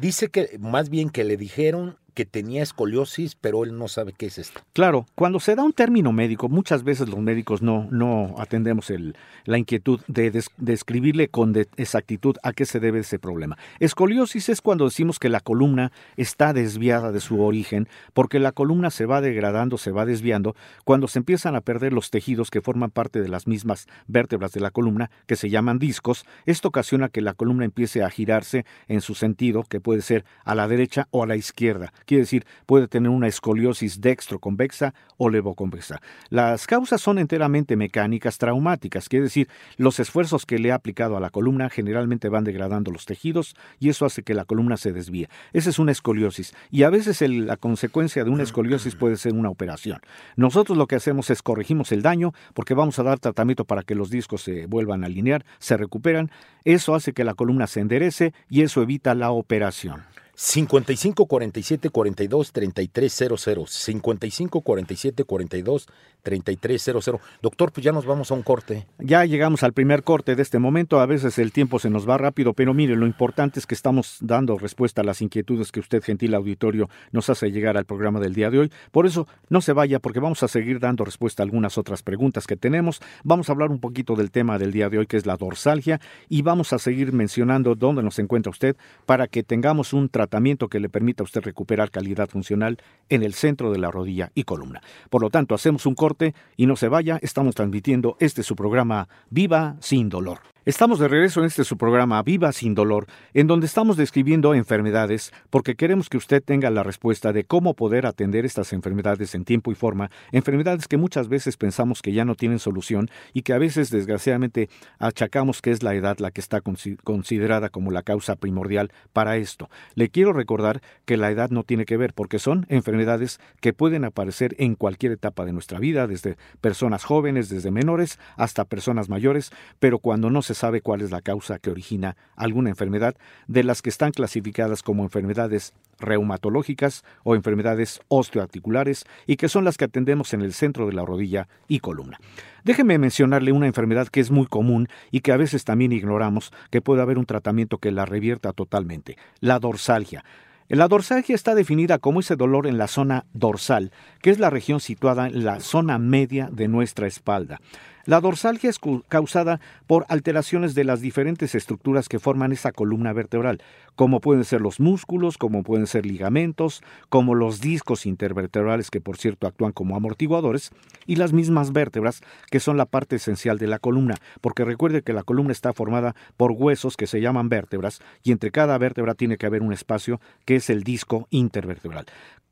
Dice 0.00 0.28
que 0.28 0.58
más 0.58 0.90
bien 0.90 1.08
que 1.08 1.24
le 1.24 1.36
dijeron 1.36 1.96
que 2.16 2.24
tenía 2.24 2.62
escoliosis, 2.62 3.36
pero 3.36 3.62
él 3.62 3.76
no 3.76 3.88
sabe 3.88 4.14
qué 4.16 4.26
es 4.26 4.38
esto. 4.38 4.62
Claro, 4.72 5.04
cuando 5.14 5.38
se 5.38 5.54
da 5.54 5.62
un 5.62 5.74
término 5.74 6.12
médico, 6.12 6.48
muchas 6.48 6.82
veces 6.82 7.10
los 7.10 7.20
médicos 7.20 7.60
no, 7.60 7.88
no 7.90 8.34
atendemos 8.38 8.88
el, 8.88 9.14
la 9.44 9.58
inquietud 9.58 10.00
de 10.08 10.42
describirle 10.56 11.28
con 11.28 11.54
exactitud 11.76 12.36
a 12.42 12.54
qué 12.54 12.64
se 12.64 12.80
debe 12.80 13.00
ese 13.00 13.18
problema. 13.18 13.58
Escoliosis 13.80 14.48
es 14.48 14.62
cuando 14.62 14.86
decimos 14.86 15.18
que 15.18 15.28
la 15.28 15.40
columna 15.40 15.92
está 16.16 16.54
desviada 16.54 17.12
de 17.12 17.20
su 17.20 17.42
origen, 17.42 17.86
porque 18.14 18.40
la 18.40 18.52
columna 18.52 18.90
se 18.90 19.04
va 19.04 19.20
degradando, 19.20 19.76
se 19.76 19.90
va 19.90 20.06
desviando, 20.06 20.56
cuando 20.84 21.08
se 21.08 21.18
empiezan 21.18 21.54
a 21.54 21.60
perder 21.60 21.92
los 21.92 22.10
tejidos 22.10 22.50
que 22.50 22.62
forman 22.62 22.90
parte 22.90 23.20
de 23.20 23.28
las 23.28 23.46
mismas 23.46 23.88
vértebras 24.06 24.52
de 24.52 24.60
la 24.60 24.70
columna, 24.70 25.10
que 25.26 25.36
se 25.36 25.50
llaman 25.50 25.78
discos. 25.78 26.24
Esto 26.46 26.68
ocasiona 26.68 27.10
que 27.10 27.20
la 27.20 27.34
columna 27.34 27.66
empiece 27.66 28.02
a 28.02 28.08
girarse 28.08 28.64
en 28.88 29.02
su 29.02 29.14
sentido, 29.14 29.64
que 29.64 29.82
puede 29.82 30.00
ser 30.00 30.24
a 30.46 30.54
la 30.54 30.66
derecha 30.66 31.08
o 31.10 31.22
a 31.22 31.26
la 31.26 31.36
izquierda 31.36 31.92
quiere 32.06 32.22
decir, 32.22 32.46
puede 32.64 32.88
tener 32.88 33.10
una 33.10 33.28
escoliosis 33.28 34.00
dextroconvexa 34.00 34.94
o 35.16 35.28
levoconvexa. 35.28 36.00
Las 36.30 36.66
causas 36.66 37.00
son 37.00 37.18
enteramente 37.18 37.76
mecánicas 37.76 38.38
traumáticas, 38.38 39.08
quiere 39.08 39.24
decir, 39.24 39.48
los 39.76 40.00
esfuerzos 40.00 40.46
que 40.46 40.58
le 40.58 40.72
ha 40.72 40.76
aplicado 40.76 41.16
a 41.16 41.20
la 41.20 41.30
columna 41.30 41.68
generalmente 41.68 42.28
van 42.28 42.44
degradando 42.44 42.90
los 42.90 43.04
tejidos 43.04 43.54
y 43.78 43.90
eso 43.90 44.06
hace 44.06 44.22
que 44.22 44.34
la 44.34 44.44
columna 44.44 44.76
se 44.76 44.92
desvíe. 44.92 45.28
Esa 45.52 45.70
es 45.70 45.78
una 45.78 45.92
escoliosis 45.92 46.54
y 46.70 46.84
a 46.84 46.90
veces 46.90 47.20
la 47.28 47.56
consecuencia 47.56 48.24
de 48.24 48.30
una 48.30 48.42
escoliosis 48.42 48.94
puede 48.94 49.16
ser 49.16 49.34
una 49.34 49.50
operación. 49.50 50.00
Nosotros 50.36 50.78
lo 50.78 50.86
que 50.86 50.96
hacemos 50.96 51.30
es 51.30 51.42
corregimos 51.42 51.92
el 51.92 52.02
daño 52.02 52.32
porque 52.54 52.74
vamos 52.74 52.98
a 52.98 53.02
dar 53.02 53.18
tratamiento 53.18 53.64
para 53.64 53.82
que 53.82 53.94
los 53.94 54.10
discos 54.10 54.42
se 54.42 54.66
vuelvan 54.66 55.02
a 55.02 55.06
alinear, 55.06 55.44
se 55.58 55.76
recuperan. 55.76 56.30
Eso 56.64 56.94
hace 56.94 57.12
que 57.12 57.24
la 57.24 57.34
columna 57.34 57.66
se 57.66 57.80
enderece 57.80 58.32
y 58.48 58.62
eso 58.62 58.82
evita 58.82 59.14
la 59.14 59.30
operación. 59.30 60.04
55 60.38 61.24
47 61.24 61.88
42 61.88 62.52
3300 62.52 63.70
55 63.70 64.60
47 64.60 65.24
42 65.24 65.88
3300 66.22 67.20
Doctor, 67.40 67.72
pues 67.72 67.84
ya 67.84 67.92
nos 67.92 68.04
vamos 68.04 68.30
a 68.30 68.34
un 68.34 68.42
corte. 68.42 68.86
Ya 68.98 69.24
llegamos 69.24 69.62
al 69.62 69.72
primer 69.72 70.02
corte 70.02 70.34
de 70.34 70.42
este 70.42 70.58
momento. 70.58 71.00
A 71.00 71.06
veces 71.06 71.38
el 71.38 71.52
tiempo 71.52 71.78
se 71.78 71.88
nos 71.88 72.08
va 72.08 72.18
rápido, 72.18 72.52
pero 72.52 72.74
mire, 72.74 72.96
lo 72.96 73.06
importante 73.06 73.60
es 73.60 73.66
que 73.66 73.74
estamos 73.74 74.18
dando 74.20 74.58
respuesta 74.58 75.00
a 75.00 75.04
las 75.04 75.22
inquietudes 75.22 75.72
que 75.72 75.80
usted, 75.80 76.02
gentil 76.02 76.34
auditorio, 76.34 76.90
nos 77.12 77.30
hace 77.30 77.50
llegar 77.50 77.76
al 77.76 77.86
programa 77.86 78.20
del 78.20 78.34
día 78.34 78.50
de 78.50 78.58
hoy. 78.58 78.72
Por 78.90 79.06
eso, 79.06 79.26
no 79.48 79.60
se 79.60 79.72
vaya, 79.72 80.00
porque 80.00 80.20
vamos 80.20 80.42
a 80.42 80.48
seguir 80.48 80.80
dando 80.80 81.04
respuesta 81.04 81.42
a 81.42 81.44
algunas 81.44 81.78
otras 81.78 82.02
preguntas 82.02 82.46
que 82.46 82.56
tenemos. 82.56 83.00
Vamos 83.24 83.48
a 83.48 83.52
hablar 83.52 83.70
un 83.70 83.78
poquito 83.78 84.16
del 84.16 84.30
tema 84.30 84.58
del 84.58 84.72
día 84.72 84.90
de 84.90 84.98
hoy, 84.98 85.06
que 85.06 85.16
es 85.16 85.26
la 85.26 85.36
dorsalgia, 85.36 86.00
y 86.28 86.42
vamos 86.42 86.72
a 86.72 86.78
seguir 86.78 87.12
mencionando 87.12 87.74
dónde 87.74 88.02
nos 88.02 88.18
encuentra 88.18 88.50
usted 88.50 88.76
para 89.06 89.28
que 89.28 89.42
tengamos 89.42 89.92
un 89.92 90.08
tratamiento 90.26 90.68
que 90.68 90.80
le 90.80 90.88
permita 90.88 91.22
a 91.22 91.24
usted 91.24 91.42
recuperar 91.42 91.90
calidad 91.90 92.28
funcional 92.28 92.78
en 93.08 93.22
el 93.22 93.34
centro 93.34 93.70
de 93.70 93.78
la 93.78 93.92
rodilla 93.92 94.32
y 94.34 94.42
columna. 94.42 94.82
Por 95.08 95.22
lo 95.22 95.30
tanto, 95.30 95.54
hacemos 95.54 95.86
un 95.86 95.94
corte 95.94 96.34
y 96.56 96.66
no 96.66 96.74
se 96.74 96.88
vaya, 96.88 97.18
estamos 97.22 97.54
transmitiendo 97.54 98.16
este 98.18 98.42
su 98.42 98.56
programa 98.56 99.08
Viva 99.30 99.76
sin 99.80 100.08
dolor. 100.08 100.55
Estamos 100.66 100.98
de 100.98 101.06
regreso 101.06 101.38
en 101.38 101.46
este 101.46 101.62
su 101.62 101.78
programa 101.78 102.20
Viva 102.24 102.50
sin 102.50 102.74
dolor, 102.74 103.06
en 103.34 103.46
donde 103.46 103.66
estamos 103.66 103.96
describiendo 103.96 104.52
enfermedades 104.52 105.32
porque 105.48 105.76
queremos 105.76 106.08
que 106.08 106.16
usted 106.16 106.42
tenga 106.42 106.70
la 106.70 106.82
respuesta 106.82 107.32
de 107.32 107.44
cómo 107.44 107.74
poder 107.74 108.04
atender 108.04 108.44
estas 108.44 108.72
enfermedades 108.72 109.36
en 109.36 109.44
tiempo 109.44 109.70
y 109.70 109.76
forma, 109.76 110.10
enfermedades 110.32 110.88
que 110.88 110.96
muchas 110.96 111.28
veces 111.28 111.56
pensamos 111.56 112.02
que 112.02 112.12
ya 112.12 112.24
no 112.24 112.34
tienen 112.34 112.58
solución 112.58 113.08
y 113.32 113.42
que 113.42 113.52
a 113.52 113.58
veces 113.58 113.90
desgraciadamente 113.90 114.68
achacamos 114.98 115.62
que 115.62 115.70
es 115.70 115.84
la 115.84 115.94
edad 115.94 116.18
la 116.18 116.32
que 116.32 116.40
está 116.40 116.60
considerada 116.60 117.68
como 117.68 117.92
la 117.92 118.02
causa 118.02 118.34
primordial 118.34 118.90
para 119.12 119.36
esto. 119.36 119.70
Le 119.94 120.08
quiero 120.08 120.32
recordar 120.32 120.82
que 121.04 121.16
la 121.16 121.30
edad 121.30 121.50
no 121.50 121.62
tiene 121.62 121.84
que 121.84 121.96
ver 121.96 122.12
porque 122.12 122.40
son 122.40 122.66
enfermedades 122.70 123.38
que 123.60 123.72
pueden 123.72 124.04
aparecer 124.04 124.56
en 124.58 124.74
cualquier 124.74 125.12
etapa 125.12 125.44
de 125.44 125.52
nuestra 125.52 125.78
vida, 125.78 126.08
desde 126.08 126.36
personas 126.60 127.04
jóvenes, 127.04 127.50
desde 127.50 127.70
menores 127.70 128.18
hasta 128.36 128.64
personas 128.64 129.08
mayores, 129.08 129.52
pero 129.78 130.00
cuando 130.00 130.28
no 130.28 130.42
se 130.42 130.55
sabe 130.56 130.80
cuál 130.80 131.02
es 131.02 131.10
la 131.10 131.22
causa 131.22 131.58
que 131.58 131.70
origina 131.70 132.16
alguna 132.34 132.70
enfermedad 132.70 133.14
de 133.46 133.62
las 133.62 133.82
que 133.82 133.90
están 133.90 134.10
clasificadas 134.10 134.82
como 134.82 135.04
enfermedades 135.04 135.74
reumatológicas 135.98 137.04
o 137.22 137.34
enfermedades 137.34 138.00
osteoarticulares 138.08 139.04
y 139.26 139.36
que 139.36 139.48
son 139.48 139.64
las 139.64 139.76
que 139.76 139.84
atendemos 139.84 140.34
en 140.34 140.42
el 140.42 140.52
centro 140.52 140.86
de 140.86 140.92
la 140.92 141.04
rodilla 141.04 141.48
y 141.68 141.80
columna. 141.80 142.18
Déjeme 142.64 142.98
mencionarle 142.98 143.52
una 143.52 143.66
enfermedad 143.66 144.08
que 144.08 144.20
es 144.20 144.30
muy 144.30 144.46
común 144.46 144.88
y 145.10 145.20
que 145.20 145.32
a 145.32 145.36
veces 145.36 145.64
también 145.64 145.92
ignoramos 145.92 146.52
que 146.70 146.82
puede 146.82 147.02
haber 147.02 147.18
un 147.18 147.26
tratamiento 147.26 147.78
que 147.78 147.92
la 147.92 148.06
revierta 148.06 148.52
totalmente, 148.52 149.16
la 149.40 149.58
dorsalgia. 149.58 150.24
La 150.68 150.88
dorsalgia 150.88 151.36
está 151.36 151.54
definida 151.54 151.98
como 151.98 152.18
ese 152.18 152.34
dolor 152.34 152.66
en 152.66 152.76
la 152.76 152.88
zona 152.88 153.24
dorsal, 153.32 153.92
que 154.20 154.30
es 154.30 154.40
la 154.40 154.50
región 154.50 154.80
situada 154.80 155.28
en 155.28 155.44
la 155.44 155.60
zona 155.60 155.98
media 155.98 156.48
de 156.50 156.66
nuestra 156.66 157.06
espalda. 157.06 157.60
La 158.06 158.20
dorsalgia 158.20 158.70
es 158.70 158.78
causada 159.08 159.58
por 159.88 160.06
alteraciones 160.08 160.76
de 160.76 160.84
las 160.84 161.00
diferentes 161.00 161.56
estructuras 161.56 162.08
que 162.08 162.20
forman 162.20 162.52
esa 162.52 162.70
columna 162.70 163.12
vertebral, 163.12 163.60
como 163.96 164.20
pueden 164.20 164.44
ser 164.44 164.60
los 164.60 164.78
músculos, 164.78 165.38
como 165.38 165.64
pueden 165.64 165.88
ser 165.88 166.06
ligamentos, 166.06 166.84
como 167.08 167.34
los 167.34 167.60
discos 167.60 168.06
intervertebrales 168.06 168.92
que 168.92 169.00
por 169.00 169.16
cierto 169.16 169.48
actúan 169.48 169.72
como 169.72 169.96
amortiguadores, 169.96 170.70
y 171.04 171.16
las 171.16 171.32
mismas 171.32 171.72
vértebras 171.72 172.22
que 172.48 172.60
son 172.60 172.76
la 172.76 172.86
parte 172.86 173.16
esencial 173.16 173.58
de 173.58 173.66
la 173.66 173.80
columna, 173.80 174.14
porque 174.40 174.64
recuerde 174.64 175.02
que 175.02 175.12
la 175.12 175.24
columna 175.24 175.50
está 175.50 175.72
formada 175.72 176.14
por 176.36 176.52
huesos 176.52 176.96
que 176.96 177.08
se 177.08 177.20
llaman 177.20 177.48
vértebras 177.48 178.00
y 178.22 178.30
entre 178.30 178.52
cada 178.52 178.78
vértebra 178.78 179.14
tiene 179.14 179.36
que 179.36 179.46
haber 179.46 179.62
un 179.62 179.72
espacio 179.72 180.20
que 180.44 180.54
es 180.54 180.70
el 180.70 180.84
disco 180.84 181.26
intervertebral. 181.30 182.06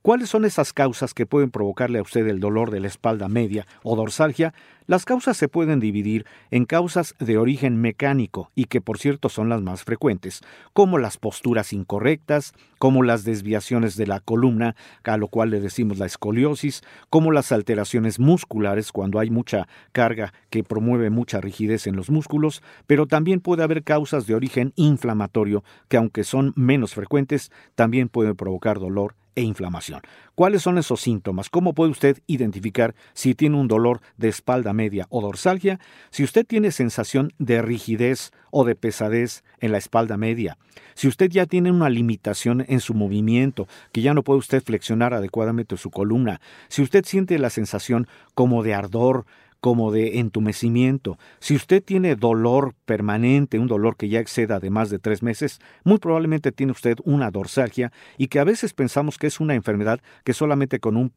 ¿Cuáles 0.04 0.28
son 0.28 0.44
esas 0.44 0.74
causas 0.74 1.14
que 1.14 1.24
pueden 1.24 1.50
provocarle 1.50 1.98
a 1.98 2.02
usted 2.02 2.26
el 2.26 2.38
dolor 2.38 2.70
de 2.70 2.78
la 2.78 2.88
espalda 2.88 3.26
media 3.26 3.66
o 3.82 3.96
dorsalgia? 3.96 4.52
Las 4.86 5.06
causas 5.06 5.34
se 5.38 5.48
pueden 5.48 5.80
dividir 5.80 6.26
en 6.50 6.66
causas 6.66 7.14
de 7.20 7.38
origen 7.38 7.80
mecánico 7.80 8.50
y 8.54 8.66
que 8.66 8.82
por 8.82 8.98
cierto 8.98 9.30
son 9.30 9.48
las 9.48 9.62
más 9.62 9.82
frecuentes, 9.82 10.42
como 10.74 10.98
las 10.98 11.16
posturas 11.16 11.72
incorrectas, 11.72 12.52
como 12.76 13.02
las 13.02 13.24
desviaciones 13.24 13.96
de 13.96 14.06
la 14.06 14.20
columna, 14.20 14.76
a 15.04 15.16
lo 15.16 15.28
cual 15.28 15.48
le 15.48 15.60
decimos 15.60 15.96
la 15.96 16.04
escoliosis, 16.04 16.82
como 17.08 17.32
las 17.32 17.50
alteraciones 17.50 18.18
musculares 18.18 18.92
cuando 18.92 19.20
hay 19.20 19.30
mucha 19.30 19.68
carga 19.92 20.34
que 20.50 20.64
promueve 20.64 21.08
mucha 21.08 21.40
rigidez 21.40 21.86
en 21.86 21.96
los 21.96 22.10
músculos, 22.10 22.62
pero 22.86 23.06
también 23.06 23.40
puede 23.40 23.62
haber 23.62 23.82
causas 23.82 24.26
de 24.26 24.34
origen 24.34 24.74
inflamatorio 24.76 25.64
que 25.88 25.96
aunque 25.96 26.24
son 26.24 26.52
menos 26.56 26.92
frecuentes, 26.92 27.50
también 27.74 28.10
pueden 28.10 28.36
provocar 28.36 28.78
dolor 28.78 29.14
e 29.34 29.42
inflamación. 29.42 30.00
¿Cuáles 30.34 30.62
son 30.62 30.78
esos 30.78 31.00
síntomas? 31.00 31.50
¿Cómo 31.50 31.74
puede 31.74 31.90
usted 31.90 32.18
identificar 32.26 32.94
si 33.12 33.34
tiene 33.34 33.56
un 33.56 33.68
dolor 33.68 34.00
de 34.16 34.28
espalda 34.28 34.72
media 34.72 35.06
o 35.10 35.20
dorsalgia? 35.20 35.80
Si 36.10 36.24
usted 36.24 36.46
tiene 36.46 36.70
sensación 36.70 37.32
de 37.38 37.62
rigidez 37.62 38.32
o 38.50 38.64
de 38.64 38.74
pesadez 38.74 39.44
en 39.60 39.72
la 39.72 39.78
espalda 39.78 40.16
media, 40.16 40.58
si 40.94 41.08
usted 41.08 41.30
ya 41.30 41.46
tiene 41.46 41.70
una 41.70 41.90
limitación 41.90 42.64
en 42.68 42.80
su 42.80 42.94
movimiento, 42.94 43.66
que 43.92 44.02
ya 44.02 44.14
no 44.14 44.22
puede 44.22 44.38
usted 44.38 44.62
flexionar 44.62 45.14
adecuadamente 45.14 45.76
su 45.76 45.90
columna, 45.90 46.40
si 46.68 46.82
usted 46.82 47.04
siente 47.04 47.38
la 47.38 47.50
sensación 47.50 48.06
como 48.34 48.62
de 48.62 48.74
ardor, 48.74 49.26
como 49.64 49.92
de 49.92 50.18
entumecimiento. 50.18 51.16
Si 51.38 51.56
usted 51.56 51.82
tiene 51.82 52.16
dolor 52.16 52.74
permanente, 52.84 53.58
un 53.58 53.66
dolor 53.66 53.96
que 53.96 54.10
ya 54.10 54.20
exceda 54.20 54.60
de 54.60 54.68
más 54.68 54.90
de 54.90 54.98
tres 54.98 55.22
meses, 55.22 55.58
muy 55.84 55.96
probablemente 55.96 56.52
tiene 56.52 56.72
usted 56.72 56.98
una 57.04 57.30
dorsalgia 57.30 57.90
y 58.18 58.26
que 58.26 58.40
a 58.40 58.44
veces 58.44 58.74
pensamos 58.74 59.16
que 59.16 59.26
es 59.26 59.40
una 59.40 59.54
enfermedad 59.54 60.00
que 60.22 60.34
solamente 60.34 60.80
con 60.80 60.98
un 60.98 61.12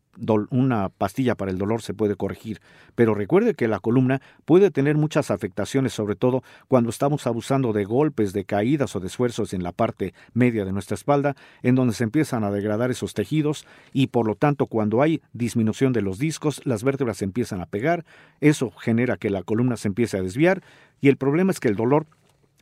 una 0.50 0.90
pastilla 0.90 1.36
para 1.36 1.52
el 1.52 1.58
dolor 1.58 1.82
se 1.82 1.94
puede 1.94 2.16
corregir. 2.16 2.60
Pero 2.96 3.14
recuerde 3.14 3.54
que 3.54 3.68
la 3.68 3.80
columna 3.80 4.22
puede 4.46 4.72
tener 4.72 4.98
muchas 4.98 5.32
afectaciones, 5.32 5.94
sobre 5.94 6.16
todo 6.16 6.44
cuando 6.68 6.90
estamos 6.90 7.28
abusando 7.28 7.74
de 7.74 7.86
golpes, 7.86 8.34
de 8.34 8.46
caídas 8.46 8.96
o 8.96 9.00
de 9.00 9.08
esfuerzos 9.08 9.54
en 9.54 9.64
la 9.64 9.72
parte 9.72 10.14
media 10.34 10.66
de 10.66 10.72
nuestra 10.72 10.96
espalda, 10.96 11.36
en 11.62 11.76
donde 11.76 11.94
se 11.94 12.04
empiezan 12.04 12.44
a 12.44 12.52
degradar 12.52 12.92
esos 12.92 13.14
tejidos 13.14 13.66
y 13.94 14.08
por 14.08 14.26
lo 14.26 14.36
tanto 14.36 14.68
cuando 14.68 15.02
hay 15.02 15.22
disminución 15.34 15.94
de 15.94 16.02
los 16.02 16.18
discos, 16.18 16.62
las 16.66 16.84
vértebras 16.84 17.22
empiezan 17.22 17.62
a 17.62 17.68
pegar, 17.68 18.06
eso 18.42 18.72
genera 18.72 19.18
que 19.18 19.30
la 19.30 19.44
columna 19.44 19.78
se 19.78 19.88
empiece 19.88 20.18
a 20.18 20.22
desviar 20.22 20.62
y 21.02 21.10
el 21.10 21.18
problema 21.18 21.52
es 21.52 21.60
que 21.60 21.68
el 21.68 21.76
dolor 21.76 22.06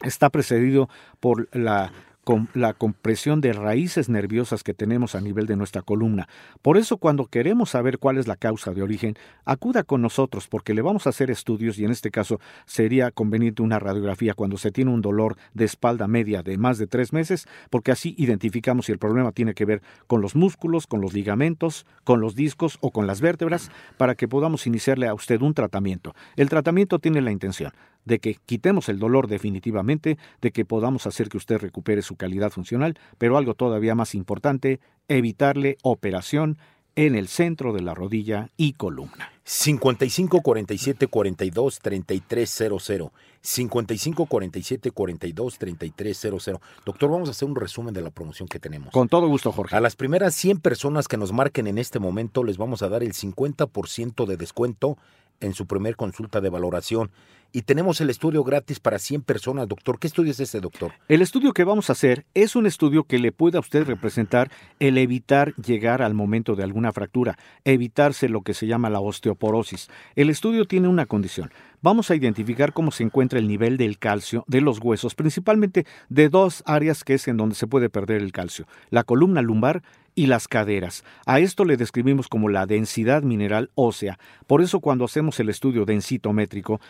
está 0.04 0.30
precedido 0.30 0.90
por 1.20 1.48
la 1.56 1.92
con 2.26 2.50
la 2.56 2.74
compresión 2.74 3.40
de 3.40 3.54
raíces 3.54 4.10
nerviosas 4.10 4.64
que 4.64 4.74
tenemos 4.74 5.14
a 5.16 5.22
nivel 5.22 5.46
de 5.46 5.56
nuestra 5.56 5.84
columna. 5.84 6.28
Por 6.64 6.78
eso 6.78 6.98
cuando 6.98 7.28
queremos 7.28 7.70
saber 7.70 8.00
cuál 8.00 8.18
es 8.18 8.28
la 8.28 8.36
causa 8.36 8.74
de 8.74 8.82
origen, 8.82 9.16
acuda 9.46 9.84
con 9.84 10.02
nosotros 10.02 10.48
porque 10.48 10.74
le 10.74 10.82
vamos 10.82 11.06
a 11.06 11.12
hacer 11.12 11.30
estudios 11.30 11.78
y 11.78 11.86
en 11.86 11.92
este 11.92 12.10
caso 12.10 12.40
sería 12.66 13.12
conveniente 13.12 13.62
una 13.62 13.80
radiografía 13.80 14.34
cuando 14.34 14.58
se 14.58 14.72
tiene 14.72 14.92
un 14.92 15.02
dolor 15.02 15.38
de 15.54 15.66
espalda 15.66 16.08
media 16.08 16.42
de 16.42 16.58
más 16.58 16.80
de 16.80 16.88
tres 16.88 17.14
meses, 17.14 17.48
porque 17.70 17.92
así 17.92 18.16
identificamos 18.18 18.88
si 18.88 18.92
el 18.92 18.98
problema 18.98 19.32
tiene 19.32 19.54
que 19.54 19.66
ver 19.66 19.84
con 20.08 20.22
los 20.22 20.36
músculos, 20.36 20.88
con 20.88 21.02
los 21.02 21.14
ligamentos, 21.14 21.86
con 22.04 22.22
los 22.22 22.36
discos 22.36 22.80
o 22.82 22.90
con 22.90 23.06
las 23.06 23.22
vértebras, 23.22 23.70
para 23.98 24.16
que 24.16 24.28
podamos 24.28 24.66
iniciarle 24.66 25.08
a 25.08 25.14
usted 25.14 25.42
un 25.42 25.54
tratamiento. 25.54 26.16
El 26.36 26.50
tratamiento 26.50 26.98
tiene 26.98 27.22
la 27.22 27.32
intención 27.32 27.72
de 28.06 28.20
que 28.20 28.38
quitemos 28.46 28.90
el 28.90 29.00
dolor 29.00 29.28
definitivamente, 29.28 30.18
de 30.42 30.52
que 30.52 30.66
podamos 30.66 31.08
hacer 31.08 31.30
que 31.30 31.38
usted 31.38 31.58
recupere 31.58 32.02
su 32.02 32.16
calidad 32.16 32.52
funcional, 32.52 32.98
pero 33.18 33.38
algo 33.38 33.56
todavía 33.56 33.96
más 33.96 34.16
importante, 34.16 34.80
evitarle 35.08 35.78
operación 35.82 36.58
en 36.96 37.16
el 37.16 37.28
centro 37.28 37.74
de 37.74 37.82
la 37.82 37.94
rodilla 37.94 38.50
y 38.56 38.74
columna. 38.74 39.32
55 39.44 40.42
47 40.42 41.08
42 41.08 41.80
33 41.80 42.50
00. 42.50 43.12
55 43.42 44.26
47 44.26 44.92
42 44.92 45.58
33 45.60 46.18
00. 46.18 46.62
Doctor, 46.86 47.12
vamos 47.12 47.28
a 47.28 47.32
hacer 47.32 47.48
un 47.48 47.56
resumen 47.56 47.94
de 47.94 48.02
la 48.02 48.10
promoción 48.10 48.48
que 48.48 48.60
tenemos. 48.60 48.92
Con 48.92 49.08
todo 49.08 49.28
gusto, 49.28 49.52
Jorge. 49.52 49.76
A 49.76 49.82
las 49.82 49.96
primeras 49.96 50.34
100 50.36 50.62
personas 50.62 51.08
que 51.08 51.18
nos 51.18 51.32
marquen 51.32 51.68
en 51.68 51.78
este 51.78 52.00
momento 52.00 52.44
les 52.44 52.58
vamos 52.58 52.82
a 52.82 52.90
dar 52.90 53.04
el 53.04 53.14
50% 53.14 54.26
de 54.26 54.38
descuento 54.38 54.98
en 55.42 55.54
su 55.54 55.68
primer 55.68 55.96
consulta 55.96 56.42
de 56.42 56.50
valoración. 56.50 57.12
Y 57.56 57.62
tenemos 57.62 58.02
el 58.02 58.10
estudio 58.10 58.44
gratis 58.44 58.82
para 58.82 59.00
100 59.00 59.22
personas, 59.22 59.70
doctor. 59.70 59.98
¿Qué 59.98 60.08
estudio 60.08 60.32
es 60.32 60.42
ese, 60.42 60.60
doctor? 60.60 60.92
El 61.08 61.22
estudio 61.22 61.54
que 61.54 61.64
vamos 61.64 61.90
a 61.90 61.94
hacer 61.94 62.26
es 62.34 62.58
un 62.58 62.66
estudio 62.66 63.06
que 63.06 63.18
le 63.18 63.32
puede 63.32 63.56
a 63.56 63.62
usted 63.62 63.86
representar 63.86 64.52
el 64.82 64.98
evitar 64.98 65.56
llegar 65.56 66.02
al 66.02 66.14
momento 66.14 66.58
de 66.58 66.64
alguna 66.64 66.92
fractura, 66.92 67.38
evitarse 67.64 68.28
lo 68.28 68.42
que 68.42 68.54
se 68.54 68.68
llama 68.68 68.90
la 68.90 69.00
osteoporosis. 69.00 69.88
El 70.18 70.30
estudio 70.30 70.66
tiene 70.66 70.90
una 70.90 71.06
condición. 71.06 71.50
Vamos 71.82 72.12
a 72.12 72.16
identificar 72.16 72.74
cómo 72.74 72.92
se 72.92 73.04
encuentra 73.04 73.40
el 73.40 73.48
nivel 73.48 73.78
del 73.78 74.00
calcio 74.00 74.44
de 74.48 74.60
los 74.60 74.80
huesos, 74.80 75.16
principalmente 75.16 75.86
de 76.10 76.28
dos 76.28 76.62
áreas 76.66 77.06
que 77.06 77.14
es 77.14 77.26
en 77.30 77.38
donde 77.38 77.56
se 77.56 77.68
puede 77.68 77.90
perder 77.90 78.22
el 78.22 78.34
calcio, 78.34 78.68
la 78.90 79.06
columna 79.06 79.42
lumbar 79.42 79.82
y 80.14 80.26
las 80.26 80.50
caderas. 80.50 81.06
A 81.26 81.40
esto 81.40 81.64
le 81.64 81.78
describimos 81.78 82.28
como 82.28 82.50
la 82.50 82.66
densidad 82.66 83.24
mineral 83.24 83.70
ósea. 83.76 84.20
Por 84.46 84.62
eso 84.62 84.82
cuando 84.82 85.06
hacemos 85.06 85.40
el 85.40 85.48
estudio 85.48 85.86
densitométrico, 85.86 86.82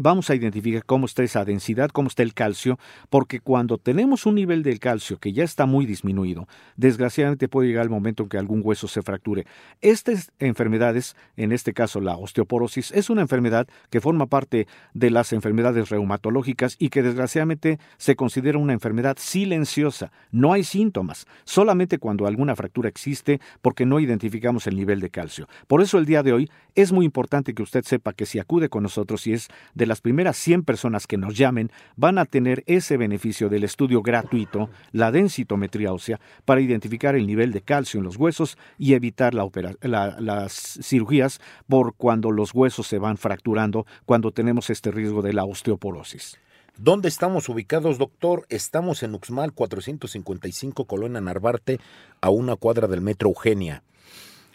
vamos 0.00 0.30
a 0.30 0.34
identificar 0.34 0.84
cómo 0.84 1.06
está 1.06 1.22
esa 1.22 1.44
densidad, 1.44 1.90
cómo 1.90 2.08
está 2.08 2.22
el 2.22 2.34
calcio, 2.34 2.78
porque 3.10 3.40
cuando 3.40 3.78
tenemos 3.78 4.26
un 4.26 4.34
nivel 4.34 4.62
del 4.62 4.80
calcio 4.80 5.18
que 5.18 5.32
ya 5.32 5.44
está 5.44 5.66
muy 5.66 5.86
disminuido, 5.86 6.48
desgraciadamente 6.76 7.48
puede 7.48 7.68
llegar 7.68 7.84
el 7.84 7.90
momento 7.90 8.22
en 8.22 8.28
que 8.28 8.38
algún 8.38 8.62
hueso 8.64 8.88
se 8.88 9.02
fracture. 9.02 9.46
Estas 9.80 10.32
enfermedades, 10.38 11.16
en 11.36 11.52
este 11.52 11.72
caso 11.72 12.00
la 12.00 12.16
osteoporosis, 12.16 12.92
es 12.92 13.10
una 13.10 13.22
enfermedad 13.22 13.66
que 13.90 14.00
forma 14.00 14.26
parte 14.26 14.66
de 14.94 15.10
las 15.10 15.32
enfermedades 15.32 15.90
reumatológicas 15.90 16.76
y 16.78 16.88
que 16.88 17.02
desgraciadamente 17.02 17.78
se 17.96 18.16
considera 18.16 18.58
una 18.58 18.72
enfermedad 18.72 19.16
silenciosa. 19.18 20.12
No 20.30 20.52
hay 20.52 20.64
síntomas, 20.64 21.26
solamente 21.44 21.98
cuando 21.98 22.26
alguna 22.26 22.56
fractura 22.56 22.88
existe 22.88 23.40
porque 23.60 23.86
no 23.86 24.00
identificamos 24.00 24.66
el 24.66 24.76
nivel 24.76 25.00
de 25.00 25.10
calcio. 25.10 25.48
Por 25.66 25.82
eso 25.82 25.98
el 25.98 26.06
día 26.06 26.22
de 26.22 26.32
hoy 26.32 26.50
es 26.74 26.92
muy 26.92 27.04
importante 27.04 27.54
que 27.54 27.62
usted 27.62 27.84
sepa 27.84 28.12
que 28.12 28.26
si 28.26 28.38
acude 28.38 28.68
con 28.68 28.82
nosotros 28.82 29.26
y 29.26 29.32
es 29.32 29.48
las 29.86 30.00
primeras 30.00 30.36
100 30.36 30.64
personas 30.64 31.06
que 31.06 31.16
nos 31.16 31.36
llamen, 31.36 31.70
van 31.96 32.18
a 32.18 32.24
tener 32.24 32.62
ese 32.66 32.96
beneficio 32.96 33.48
del 33.48 33.64
estudio 33.64 34.02
gratuito, 34.02 34.70
la 34.92 35.10
densitometría 35.10 35.92
ósea, 35.92 36.20
para 36.44 36.60
identificar 36.60 37.14
el 37.14 37.26
nivel 37.26 37.52
de 37.52 37.62
calcio 37.62 37.98
en 37.98 38.04
los 38.04 38.16
huesos 38.16 38.58
y 38.78 38.94
evitar 38.94 39.34
las 39.34 40.78
cirugías 40.82 41.40
por 41.68 41.94
cuando 41.94 42.30
los 42.30 42.54
huesos 42.54 42.86
se 42.86 42.98
van 42.98 43.16
fracturando, 43.16 43.86
cuando 44.04 44.30
tenemos 44.30 44.70
este 44.70 44.90
riesgo 44.90 45.22
de 45.22 45.32
la 45.32 45.44
osteoporosis. 45.44 46.38
¿Dónde 46.78 47.08
estamos 47.08 47.48
ubicados, 47.48 47.98
doctor? 47.98 48.46
Estamos 48.48 49.02
en 49.02 49.14
Uxmal 49.14 49.52
455, 49.52 50.86
Colonia 50.86 51.20
Narvarte, 51.20 51.78
a 52.20 52.30
una 52.30 52.56
cuadra 52.56 52.88
del 52.88 53.02
Metro 53.02 53.28
Eugenia. 53.28 53.82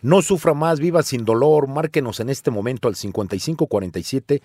No 0.02 0.22
sufra 0.22 0.54
más, 0.54 0.80
viva 0.80 1.04
sin 1.04 1.26
dolor, 1.26 1.68
márquenos 1.68 2.20
en 2.20 2.30
este 2.30 2.52
momento 2.52 2.88
al 2.88 2.96
5547 2.96 4.42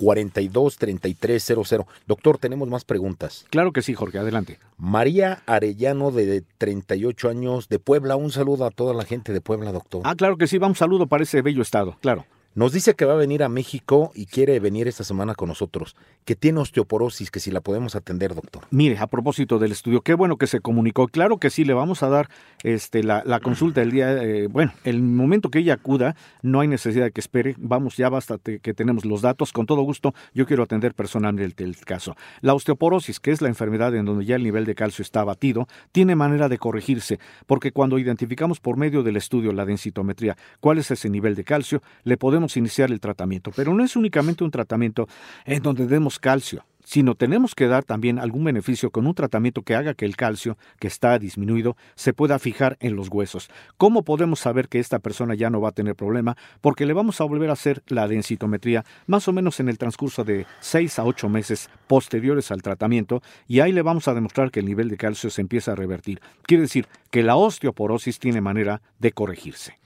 423300. 0.00 1.86
Doctor, 2.06 2.38
tenemos 2.38 2.68
más 2.68 2.84
preguntas. 2.84 3.44
Claro 3.50 3.72
que 3.72 3.82
sí, 3.82 3.94
Jorge, 3.94 4.18
adelante. 4.18 4.58
María 4.78 5.42
Arellano, 5.46 6.10
de 6.10 6.42
38 6.58 7.28
años, 7.28 7.68
de 7.68 7.78
Puebla. 7.78 8.16
Un 8.16 8.30
saludo 8.30 8.64
a 8.64 8.70
toda 8.70 8.94
la 8.94 9.04
gente 9.04 9.32
de 9.32 9.40
Puebla, 9.40 9.72
doctor. 9.72 10.02
Ah, 10.04 10.14
claro 10.14 10.36
que 10.36 10.46
sí, 10.46 10.58
vamos 10.58 10.70
un 10.70 10.76
saludo 10.76 11.08
para 11.08 11.24
ese 11.24 11.42
bello 11.42 11.62
estado, 11.62 11.96
claro. 12.00 12.24
Nos 12.52 12.72
dice 12.72 12.94
que 12.94 13.04
va 13.04 13.12
a 13.12 13.16
venir 13.16 13.44
a 13.44 13.48
México 13.48 14.10
y 14.12 14.26
quiere 14.26 14.58
venir 14.58 14.88
esta 14.88 15.04
semana 15.04 15.36
con 15.36 15.48
nosotros, 15.48 15.94
que 16.24 16.34
tiene 16.34 16.58
osteoporosis, 16.58 17.30
que 17.30 17.38
si 17.38 17.52
la 17.52 17.60
podemos 17.60 17.94
atender, 17.94 18.34
doctor. 18.34 18.64
Mire, 18.72 18.98
a 18.98 19.06
propósito 19.06 19.60
del 19.60 19.70
estudio, 19.70 20.00
qué 20.00 20.14
bueno 20.14 20.36
que 20.36 20.48
se 20.48 20.58
comunicó. 20.58 21.06
Claro 21.06 21.38
que 21.38 21.48
sí, 21.48 21.64
le 21.64 21.74
vamos 21.74 22.02
a 22.02 22.08
dar 22.08 22.28
este, 22.64 23.04
la, 23.04 23.22
consulta 23.40 23.82
el 23.82 23.92
día, 23.92 24.20
eh, 24.20 24.48
bueno, 24.48 24.72
el 24.82 25.00
momento 25.00 25.48
que 25.48 25.60
ella 25.60 25.74
acuda, 25.74 26.16
no 26.42 26.58
hay 26.58 26.66
necesidad 26.66 27.04
de 27.04 27.12
que 27.12 27.20
espere, 27.20 27.54
vamos, 27.56 27.96
ya 27.96 28.08
basta 28.08 28.36
que 28.38 28.74
tenemos 28.74 29.04
los 29.04 29.22
datos, 29.22 29.52
con 29.52 29.66
todo 29.66 29.82
gusto, 29.82 30.12
yo 30.34 30.44
quiero 30.44 30.64
atender 30.64 30.92
personalmente 30.94 31.62
el, 31.62 31.68
el 31.68 31.76
caso. 31.76 32.16
La 32.40 32.54
osteoporosis, 32.54 33.20
que 33.20 33.30
es 33.30 33.40
la 33.40 33.48
enfermedad 33.48 33.94
en 33.94 34.06
donde 34.06 34.24
ya 34.24 34.34
el 34.34 34.42
nivel 34.42 34.64
de 34.64 34.74
calcio 34.74 35.04
está 35.04 35.20
abatido, 35.20 35.68
tiene 35.92 36.16
manera 36.16 36.48
de 36.48 36.58
corregirse, 36.58 37.20
porque 37.46 37.70
cuando 37.70 37.96
identificamos 38.00 38.58
por 38.58 38.76
medio 38.76 39.04
del 39.04 39.16
estudio 39.16 39.52
la 39.52 39.64
densitometría 39.64 40.36
cuál 40.58 40.78
es 40.78 40.90
ese 40.90 41.08
nivel 41.08 41.36
de 41.36 41.44
calcio, 41.44 41.80
le 42.02 42.16
podemos 42.16 42.39
iniciar 42.56 42.90
el 42.90 43.00
tratamiento. 43.00 43.50
Pero 43.54 43.74
no 43.74 43.84
es 43.84 43.96
únicamente 43.96 44.44
un 44.44 44.50
tratamiento 44.50 45.08
en 45.44 45.62
donde 45.62 45.86
demos 45.86 46.18
calcio, 46.18 46.64
sino 46.84 47.14
tenemos 47.14 47.54
que 47.54 47.68
dar 47.68 47.84
también 47.84 48.18
algún 48.18 48.44
beneficio 48.44 48.90
con 48.90 49.06
un 49.06 49.14
tratamiento 49.14 49.62
que 49.62 49.74
haga 49.74 49.94
que 49.94 50.04
el 50.04 50.16
calcio, 50.16 50.58
que 50.78 50.88
está 50.88 51.18
disminuido, 51.18 51.76
se 51.94 52.12
pueda 52.12 52.38
fijar 52.38 52.76
en 52.80 52.96
los 52.96 53.08
huesos. 53.08 53.50
¿Cómo 53.76 54.02
podemos 54.02 54.40
saber 54.40 54.68
que 54.68 54.78
esta 54.78 54.98
persona 54.98 55.34
ya 55.34 55.50
no 55.50 55.60
va 55.60 55.70
a 55.70 55.72
tener 55.72 55.94
problema? 55.94 56.36
Porque 56.60 56.86
le 56.86 56.92
vamos 56.92 57.20
a 57.20 57.24
volver 57.24 57.50
a 57.50 57.54
hacer 57.54 57.82
la 57.86 58.08
densitometría 58.08 58.84
más 59.06 59.28
o 59.28 59.32
menos 59.32 59.60
en 59.60 59.68
el 59.68 59.78
transcurso 59.78 60.24
de 60.24 60.46
6 60.60 60.98
a 60.98 61.04
8 61.04 61.28
meses 61.28 61.70
posteriores 61.86 62.50
al 62.50 62.62
tratamiento 62.62 63.22
y 63.46 63.60
ahí 63.60 63.72
le 63.72 63.82
vamos 63.82 64.08
a 64.08 64.14
demostrar 64.14 64.50
que 64.50 64.60
el 64.60 64.66
nivel 64.66 64.88
de 64.88 64.96
calcio 64.96 65.30
se 65.30 65.40
empieza 65.40 65.72
a 65.72 65.76
revertir. 65.76 66.20
Quiere 66.42 66.62
decir 66.62 66.86
que 67.10 67.22
la 67.22 67.36
osteoporosis 67.36 68.18
tiene 68.18 68.40
manera 68.40 68.82
de 68.98 69.12
corregirse. 69.12 69.79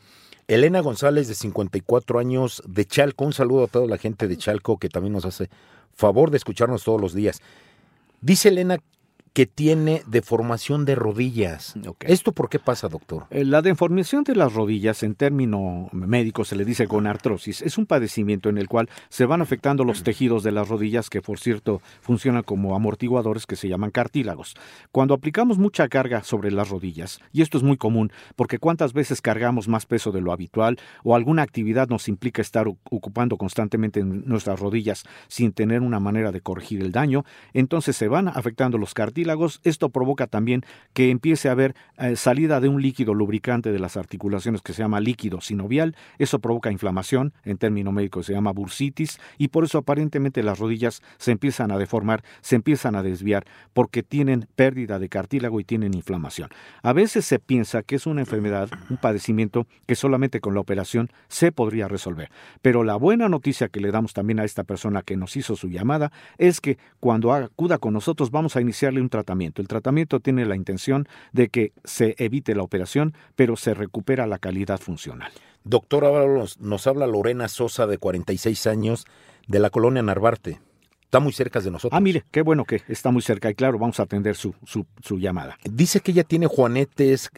Elena 0.46 0.80
González, 0.80 1.28
de 1.28 1.34
54 1.34 2.18
años, 2.18 2.62
de 2.66 2.84
Chalco. 2.84 3.24
Un 3.24 3.32
saludo 3.32 3.64
a 3.64 3.68
toda 3.68 3.86
la 3.86 3.98
gente 3.98 4.28
de 4.28 4.36
Chalco 4.36 4.78
que 4.78 4.88
también 4.88 5.12
nos 5.12 5.24
hace 5.24 5.48
favor 5.94 6.30
de 6.30 6.36
escucharnos 6.36 6.84
todos 6.84 7.00
los 7.00 7.14
días. 7.14 7.40
Dice 8.20 8.48
Elena 8.48 8.78
que 9.34 9.46
tiene 9.46 10.04
deformación 10.06 10.84
de 10.84 10.94
rodillas. 10.94 11.74
¿Esto 12.00 12.30
por 12.30 12.48
qué 12.48 12.60
pasa, 12.60 12.88
doctor? 12.88 13.26
Eh, 13.30 13.44
la 13.44 13.62
deformación 13.62 14.22
de 14.22 14.36
las 14.36 14.54
rodillas, 14.54 15.02
en 15.02 15.16
término 15.16 15.88
médico 15.90 16.44
se 16.44 16.54
le 16.54 16.64
dice 16.64 16.86
gonartrosis, 16.86 17.60
es 17.60 17.76
un 17.76 17.84
padecimiento 17.84 18.48
en 18.48 18.58
el 18.58 18.68
cual 18.68 18.88
se 19.08 19.26
van 19.26 19.42
afectando 19.42 19.82
los 19.82 20.04
tejidos 20.04 20.44
de 20.44 20.52
las 20.52 20.68
rodillas 20.68 21.10
que, 21.10 21.20
por 21.20 21.40
cierto, 21.40 21.82
funcionan 22.00 22.44
como 22.44 22.76
amortiguadores 22.76 23.44
que 23.44 23.56
se 23.56 23.68
llaman 23.68 23.90
cartílagos. 23.90 24.54
Cuando 24.92 25.14
aplicamos 25.14 25.58
mucha 25.58 25.88
carga 25.88 26.22
sobre 26.22 26.52
las 26.52 26.68
rodillas, 26.68 27.18
y 27.32 27.42
esto 27.42 27.58
es 27.58 27.64
muy 27.64 27.76
común, 27.76 28.12
porque 28.36 28.60
cuántas 28.60 28.92
veces 28.92 29.20
cargamos 29.20 29.66
más 29.66 29.84
peso 29.84 30.12
de 30.12 30.20
lo 30.20 30.30
habitual 30.30 30.78
o 31.02 31.16
alguna 31.16 31.42
actividad 31.42 31.88
nos 31.88 32.06
implica 32.06 32.40
estar 32.40 32.68
ocupando 32.68 33.36
constantemente 33.36 34.04
nuestras 34.04 34.60
rodillas 34.60 35.02
sin 35.26 35.52
tener 35.52 35.80
una 35.80 35.98
manera 35.98 36.30
de 36.30 36.40
corregir 36.40 36.82
el 36.82 36.92
daño, 36.92 37.24
entonces 37.52 37.96
se 37.96 38.06
van 38.06 38.28
afectando 38.28 38.78
los 38.78 38.94
cartílagos 38.94 39.23
esto 39.64 39.88
provoca 39.88 40.26
también 40.26 40.62
que 40.92 41.10
empiece 41.10 41.48
a 41.48 41.52
haber 41.52 41.74
eh, 41.98 42.16
salida 42.16 42.60
de 42.60 42.68
un 42.68 42.82
líquido 42.82 43.14
lubricante 43.14 43.72
de 43.72 43.78
las 43.78 43.96
articulaciones 43.96 44.62
que 44.62 44.72
se 44.72 44.82
llama 44.82 45.00
líquido 45.00 45.40
sinovial. 45.40 45.96
Eso 46.18 46.38
provoca 46.38 46.70
inflamación, 46.70 47.32
en 47.44 47.58
término 47.58 47.92
médico 47.92 48.22
se 48.22 48.32
llama 48.32 48.52
bursitis, 48.52 49.18
y 49.38 49.48
por 49.48 49.64
eso 49.64 49.78
aparentemente 49.78 50.42
las 50.42 50.58
rodillas 50.58 51.02
se 51.18 51.32
empiezan 51.32 51.70
a 51.70 51.78
deformar, 51.78 52.22
se 52.40 52.56
empiezan 52.56 52.94
a 52.96 53.02
desviar, 53.02 53.44
porque 53.72 54.02
tienen 54.02 54.46
pérdida 54.56 54.98
de 54.98 55.08
cartílago 55.08 55.60
y 55.60 55.64
tienen 55.64 55.94
inflamación. 55.94 56.50
A 56.82 56.92
veces 56.92 57.24
se 57.24 57.38
piensa 57.38 57.82
que 57.82 57.96
es 57.96 58.06
una 58.06 58.20
enfermedad, 58.20 58.68
un 58.90 58.96
padecimiento 58.96 59.66
que 59.86 59.94
solamente 59.94 60.40
con 60.40 60.54
la 60.54 60.60
operación 60.60 61.10
se 61.28 61.52
podría 61.52 61.88
resolver. 61.88 62.30
Pero 62.62 62.84
la 62.84 62.96
buena 62.96 63.28
noticia 63.28 63.68
que 63.68 63.80
le 63.80 63.90
damos 63.90 64.12
también 64.12 64.40
a 64.40 64.44
esta 64.44 64.64
persona 64.64 65.02
que 65.02 65.16
nos 65.16 65.36
hizo 65.36 65.56
su 65.56 65.68
llamada 65.68 66.12
es 66.38 66.60
que 66.60 66.78
cuando 67.00 67.32
acuda 67.32 67.78
con 67.78 67.94
nosotros 67.94 68.30
vamos 68.30 68.56
a 68.56 68.60
iniciarle 68.60 69.00
un 69.00 69.08
tratamiento. 69.14 69.62
El 69.62 69.68
tratamiento 69.68 70.18
tiene 70.18 70.44
la 70.44 70.56
intención 70.56 71.06
de 71.32 71.48
que 71.48 71.72
se 71.84 72.16
evite 72.18 72.56
la 72.56 72.64
operación, 72.64 73.14
pero 73.36 73.54
se 73.54 73.72
recupera 73.72 74.26
la 74.26 74.38
calidad 74.38 74.80
funcional. 74.80 75.30
Doctor, 75.62 76.04
ahora 76.04 76.44
nos, 76.58 76.86
habla 76.88 77.06
Lorena 77.06 77.46
Sosa, 77.46 77.86
de 77.86 77.98
46 77.98 78.66
años, 78.66 79.06
de 79.46 79.60
la 79.60 79.70
colonia 79.70 80.02
Narvarte. 80.02 80.60
Está 81.04 81.20
muy 81.20 81.32
cerca 81.32 81.60
de 81.60 81.70
nosotros. 81.70 81.96
Ah, 81.96 82.00
mire, 82.00 82.24
qué 82.32 82.42
bueno 82.42 82.64
que 82.64 82.82
está 82.88 83.12
muy 83.12 83.22
cerca 83.22 83.48
y 83.48 83.54
claro, 83.54 83.78
vamos 83.78 84.00
a 84.00 84.02
atender 84.02 84.34
su, 84.34 84.52
su, 84.64 84.84
su 85.00 85.20
llamada. 85.20 85.56
Dice 85.62 86.00
que 86.00 86.10
ella 86.10 86.24
tiene 86.24 86.48
juanetes 86.48 87.30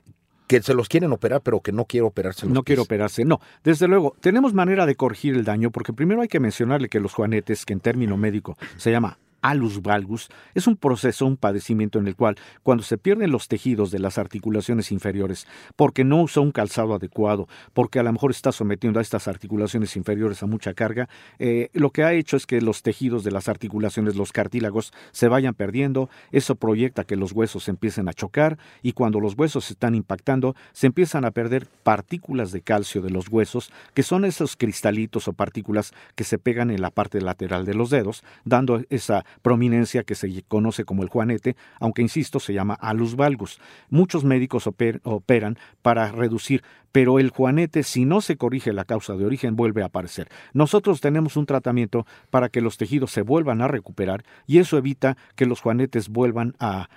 que 0.47 0.62
se 0.62 0.73
los 0.73 0.89
quieren 0.89 1.12
operar, 1.12 1.43
pero 1.43 1.61
que 1.61 1.73
no 1.73 1.85
quiere 1.85 2.07
operarse. 2.07 2.47
no 2.47 2.62
quiere 2.62 2.81
operarse, 2.81 3.27
no. 3.27 3.41
Desde 3.65 3.87
luego, 3.87 4.17
tenemos 4.21 4.55
manera 4.55 4.87
de 4.87 4.95
corregir 4.95 5.35
el 5.35 5.45
daño, 5.45 5.71
porque 5.71 5.93
primero 5.93 6.23
hay 6.23 6.29
que 6.29 6.41
mencionarle 6.41 6.89
que 6.89 7.01
los 7.01 7.12
juanetes, 7.12 7.67
que 7.67 7.75
en 7.75 7.81
término 7.81 8.17
médico 8.17 8.57
se 8.77 8.91
llama 8.91 9.19
alus 9.51 9.83
valgus, 9.83 10.29
es 10.55 10.67
un 10.67 10.77
proceso, 10.77 11.27
un 11.27 11.37
padecimiento 11.37 11.99
en 11.99 12.07
el 12.07 12.17
cual 12.17 12.37
cuando 12.63 12.83
se 12.83 12.99
pierden 12.99 13.31
los 13.31 13.49
tejidos 13.49 13.91
de 13.91 13.99
las 13.99 14.19
articulaciones 14.19 14.93
inferiores, 14.93 15.47
porque 15.77 16.05
no 16.05 16.23
usa 16.23 16.43
un 16.43 16.53
calzado 16.53 16.95
adecuado, 16.95 17.49
porque 17.73 17.99
a 17.99 18.03
lo 18.03 18.13
mejor 18.13 18.31
está 18.31 18.53
sometiendo 18.53 18.99
a 18.99 19.03
estas 19.03 19.29
articulaciones 19.29 19.97
inferiores 19.97 20.43
a 20.43 20.47
mucha 20.47 20.75
carga, 20.75 21.09
eh, 21.39 21.69
lo 21.73 21.91
que 21.91 22.05
ha 22.05 22.13
hecho 22.13 22.37
es 22.37 22.47
que 22.47 22.61
los 22.61 22.83
tejidos 22.83 23.25
de 23.25 23.31
las 23.31 23.49
articulaciones, 23.49 24.17
los 24.17 24.33
cartílagos, 24.33 24.93
se 25.13 25.29
vayan 25.29 25.55
perdiendo, 25.55 26.11
eso 26.33 26.57
proyecta 26.57 27.05
que 27.05 27.17
los 27.17 27.33
huesos 27.33 27.69
empiecen 27.69 28.09
a 28.09 28.13
chocar 28.13 28.59
y 28.83 28.93
cuando 28.93 29.21
los 29.21 29.35
huesos 29.35 29.71
están 29.71 29.95
impactando, 29.95 30.55
se 30.73 30.87
empiezan 30.87 31.25
a 31.25 31.31
perder 31.31 31.69
partículas 31.83 32.53
de 32.53 32.63
calcio 32.63 33.03
de 33.03 33.11
los 33.11 33.29
huesos, 33.29 33.71
que 33.95 34.03
son 34.03 34.25
esos 34.25 34.57
cristalitos 34.57 35.29
o 35.29 35.33
partículas 35.33 35.93
que 36.15 36.25
se 36.25 36.39
pegan 36.39 36.71
en 36.71 36.83
la 36.83 36.91
parte 36.91 37.21
lateral 37.21 37.65
de 37.65 37.75
los 37.75 37.91
dedos, 37.91 38.25
dando 38.45 38.83
esa 38.91 39.25
prominencia 39.42 40.05
que 40.05 40.14
se 40.14 40.42
conoce 40.49 40.85
como 40.85 41.03
el 41.03 41.09
juanete, 41.09 41.57
aunque 41.81 42.03
insisto, 42.03 42.40
se 42.40 42.53
llama 42.53 42.75
alus 42.75 43.16
valgus. 43.16 43.61
Muchos 43.90 44.25
médicos 44.25 44.66
operan 44.66 45.59
para 45.83 46.11
reducir 46.12 46.62
pero 46.96 47.18
el 47.18 47.29
juanete, 47.29 47.83
si 47.83 48.07
no 48.07 48.22
se 48.22 48.38
corrige 48.38 48.72
la 48.72 48.87
causa 48.87 49.16
de 49.16 49.27
origen, 49.27 49.55
vuelve 49.55 49.83
a 49.83 49.85
aparecer. 49.85 50.31
Nosotros 50.55 51.03
tenemos 51.03 51.37
un 51.37 51.44
tratamiento 51.44 52.07
para 52.31 52.49
que 52.49 52.62
los 52.62 52.79
tejidos 52.79 53.11
se 53.11 53.20
vuelvan 53.20 53.61
a 53.61 53.68
recuperar 53.68 54.25
y 54.46 54.61
eso 54.61 54.79
evita 54.79 55.18
que 55.35 55.44
los 55.44 55.61
juanetes 55.61 56.09
vuelvan 56.09 56.55
a, 56.59 56.88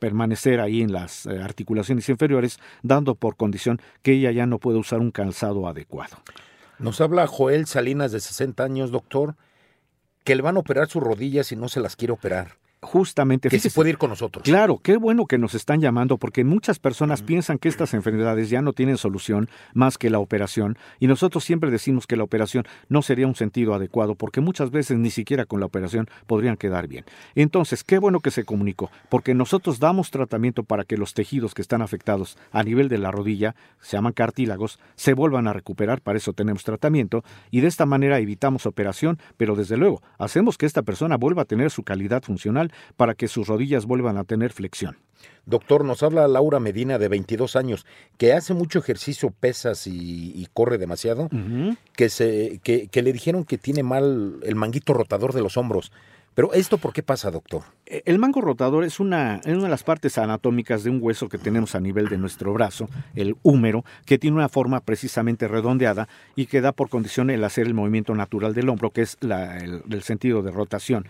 permanecer 0.00 0.58
ahí 0.58 0.82
en 0.82 0.92
las 0.92 1.26
eh, 1.26 1.40
articulaciones 1.40 2.08
inferiores, 2.08 2.58
dando 2.82 3.14
por 3.14 3.36
condición 3.36 3.80
que 4.02 4.14
ella 4.14 4.32
ya 4.32 4.46
no 4.46 4.58
puede 4.58 4.78
usar 4.78 4.98
un 4.98 5.12
calzado 5.12 5.68
adecuado. 5.68 6.16
Nos 6.80 7.00
habla 7.00 7.28
Joel 7.28 7.66
Salinas 7.66 8.10
de 8.10 8.18
60 8.18 8.64
años, 8.64 8.90
doctor, 8.90 9.36
que 10.24 10.34
le 10.34 10.42
van 10.42 10.56
a 10.56 10.60
operar 10.60 10.88
sus 10.88 11.02
rodillas 11.02 11.52
y 11.52 11.56
no 11.56 11.68
se 11.68 11.80
las 11.80 11.96
quiere 11.96 12.12
operar 12.12 12.56
justamente. 12.82 13.48
Que 13.48 13.58
se 13.58 13.70
puede 13.70 13.90
ir 13.90 13.98
con 13.98 14.10
nosotros. 14.10 14.44
Claro, 14.44 14.78
qué 14.82 14.96
bueno 14.96 15.26
que 15.26 15.38
nos 15.38 15.54
están 15.54 15.80
llamando 15.80 16.18
porque 16.18 16.44
muchas 16.44 16.78
personas 16.78 17.22
piensan 17.22 17.58
que 17.58 17.68
estas 17.68 17.94
enfermedades 17.94 18.50
ya 18.50 18.62
no 18.62 18.72
tienen 18.72 18.96
solución 18.96 19.48
más 19.74 19.98
que 19.98 20.10
la 20.10 20.18
operación 20.18 20.78
y 20.98 21.06
nosotros 21.06 21.44
siempre 21.44 21.70
decimos 21.70 22.06
que 22.06 22.16
la 22.16 22.24
operación 22.24 22.64
no 22.88 23.02
sería 23.02 23.26
un 23.26 23.34
sentido 23.34 23.74
adecuado 23.74 24.14
porque 24.14 24.40
muchas 24.40 24.70
veces 24.70 24.98
ni 24.98 25.10
siquiera 25.10 25.44
con 25.44 25.60
la 25.60 25.66
operación 25.66 26.08
podrían 26.26 26.56
quedar 26.56 26.88
bien. 26.88 27.04
Entonces, 27.34 27.84
qué 27.84 27.98
bueno 27.98 28.20
que 28.20 28.30
se 28.30 28.44
comunicó 28.44 28.90
porque 29.08 29.34
nosotros 29.34 29.78
damos 29.78 30.10
tratamiento 30.10 30.62
para 30.62 30.84
que 30.84 30.96
los 30.96 31.14
tejidos 31.14 31.54
que 31.54 31.62
están 31.62 31.82
afectados 31.82 32.38
a 32.52 32.62
nivel 32.62 32.88
de 32.88 32.98
la 32.98 33.10
rodilla, 33.10 33.54
se 33.80 33.96
llaman 33.96 34.12
cartílagos, 34.12 34.78
se 34.96 35.14
vuelvan 35.14 35.46
a 35.48 35.52
recuperar, 35.52 36.00
para 36.00 36.18
eso 36.18 36.32
tenemos 36.32 36.64
tratamiento 36.64 37.24
y 37.50 37.60
de 37.60 37.68
esta 37.68 37.86
manera 37.86 38.18
evitamos 38.18 38.66
operación, 38.66 39.18
pero 39.36 39.54
desde 39.54 39.76
luego 39.76 40.02
hacemos 40.18 40.56
que 40.56 40.66
esta 40.66 40.82
persona 40.82 41.16
vuelva 41.16 41.42
a 41.42 41.46
tener 41.46 41.70
su 41.70 41.82
calidad 41.82 42.22
funcional 42.22 42.69
para 42.96 43.14
que 43.14 43.28
sus 43.28 43.48
rodillas 43.48 43.86
vuelvan 43.86 44.16
a 44.16 44.24
tener 44.24 44.52
flexión. 44.52 44.98
Doctor, 45.46 45.84
nos 45.84 46.02
habla 46.02 46.28
Laura 46.28 46.60
Medina 46.60 46.98
de 46.98 47.08
22 47.08 47.56
años, 47.56 47.86
que 48.16 48.32
hace 48.32 48.54
mucho 48.54 48.78
ejercicio, 48.78 49.30
pesas 49.30 49.86
y, 49.86 50.46
corre 50.54 50.78
demasiado, 50.78 51.28
que, 51.96 52.08
se, 52.08 52.60
que 52.62 53.02
le 53.02 53.12
dijeron 53.12 53.44
que 53.44 53.58
tiene 53.58 53.82
mal 53.82 54.40
el 54.42 54.54
manguito 54.54 54.92
rotador 54.92 55.32
de 55.32 55.42
los 55.42 55.56
hombros. 55.56 55.92
Pero 56.34 56.52
¿esto 56.52 56.78
por 56.78 56.92
qué 56.92 57.02
pasa, 57.02 57.30
doctor? 57.30 57.62
E, 57.90 58.02
el 58.06 58.18
mango 58.18 58.40
rotador 58.40 58.84
es 58.84 59.00
una, 59.00 59.40
una 59.44 59.64
de 59.64 59.68
las 59.68 59.82
partes 59.82 60.16
anatómicas 60.16 60.84
de 60.84 60.90
un 60.90 60.98
hueso 61.02 61.28
que 61.28 61.38
tenemos 61.38 61.74
a 61.74 61.80
nivel 61.80 62.08
de 62.08 62.16
nuestro 62.16 62.52
brazo, 62.52 62.88
el 63.16 63.36
húmero, 63.42 63.84
que 64.06 64.18
tiene 64.18 64.36
una 64.36 64.48
forma 64.48 64.80
precisamente 64.80 65.48
redondeada 65.48 66.08
y 66.36 66.46
que 66.46 66.60
da 66.60 66.72
por 66.72 66.88
condición 66.88 67.30
el 67.30 67.42
hacer 67.42 67.66
el 67.66 67.74
movimiento 67.74 68.14
natural 68.14 68.54
del 68.54 68.68
hombro, 68.68 68.90
que 68.90 69.02
es 69.02 69.18
el 69.20 70.02
sentido 70.02 70.42
de 70.42 70.52
rotación 70.52 71.06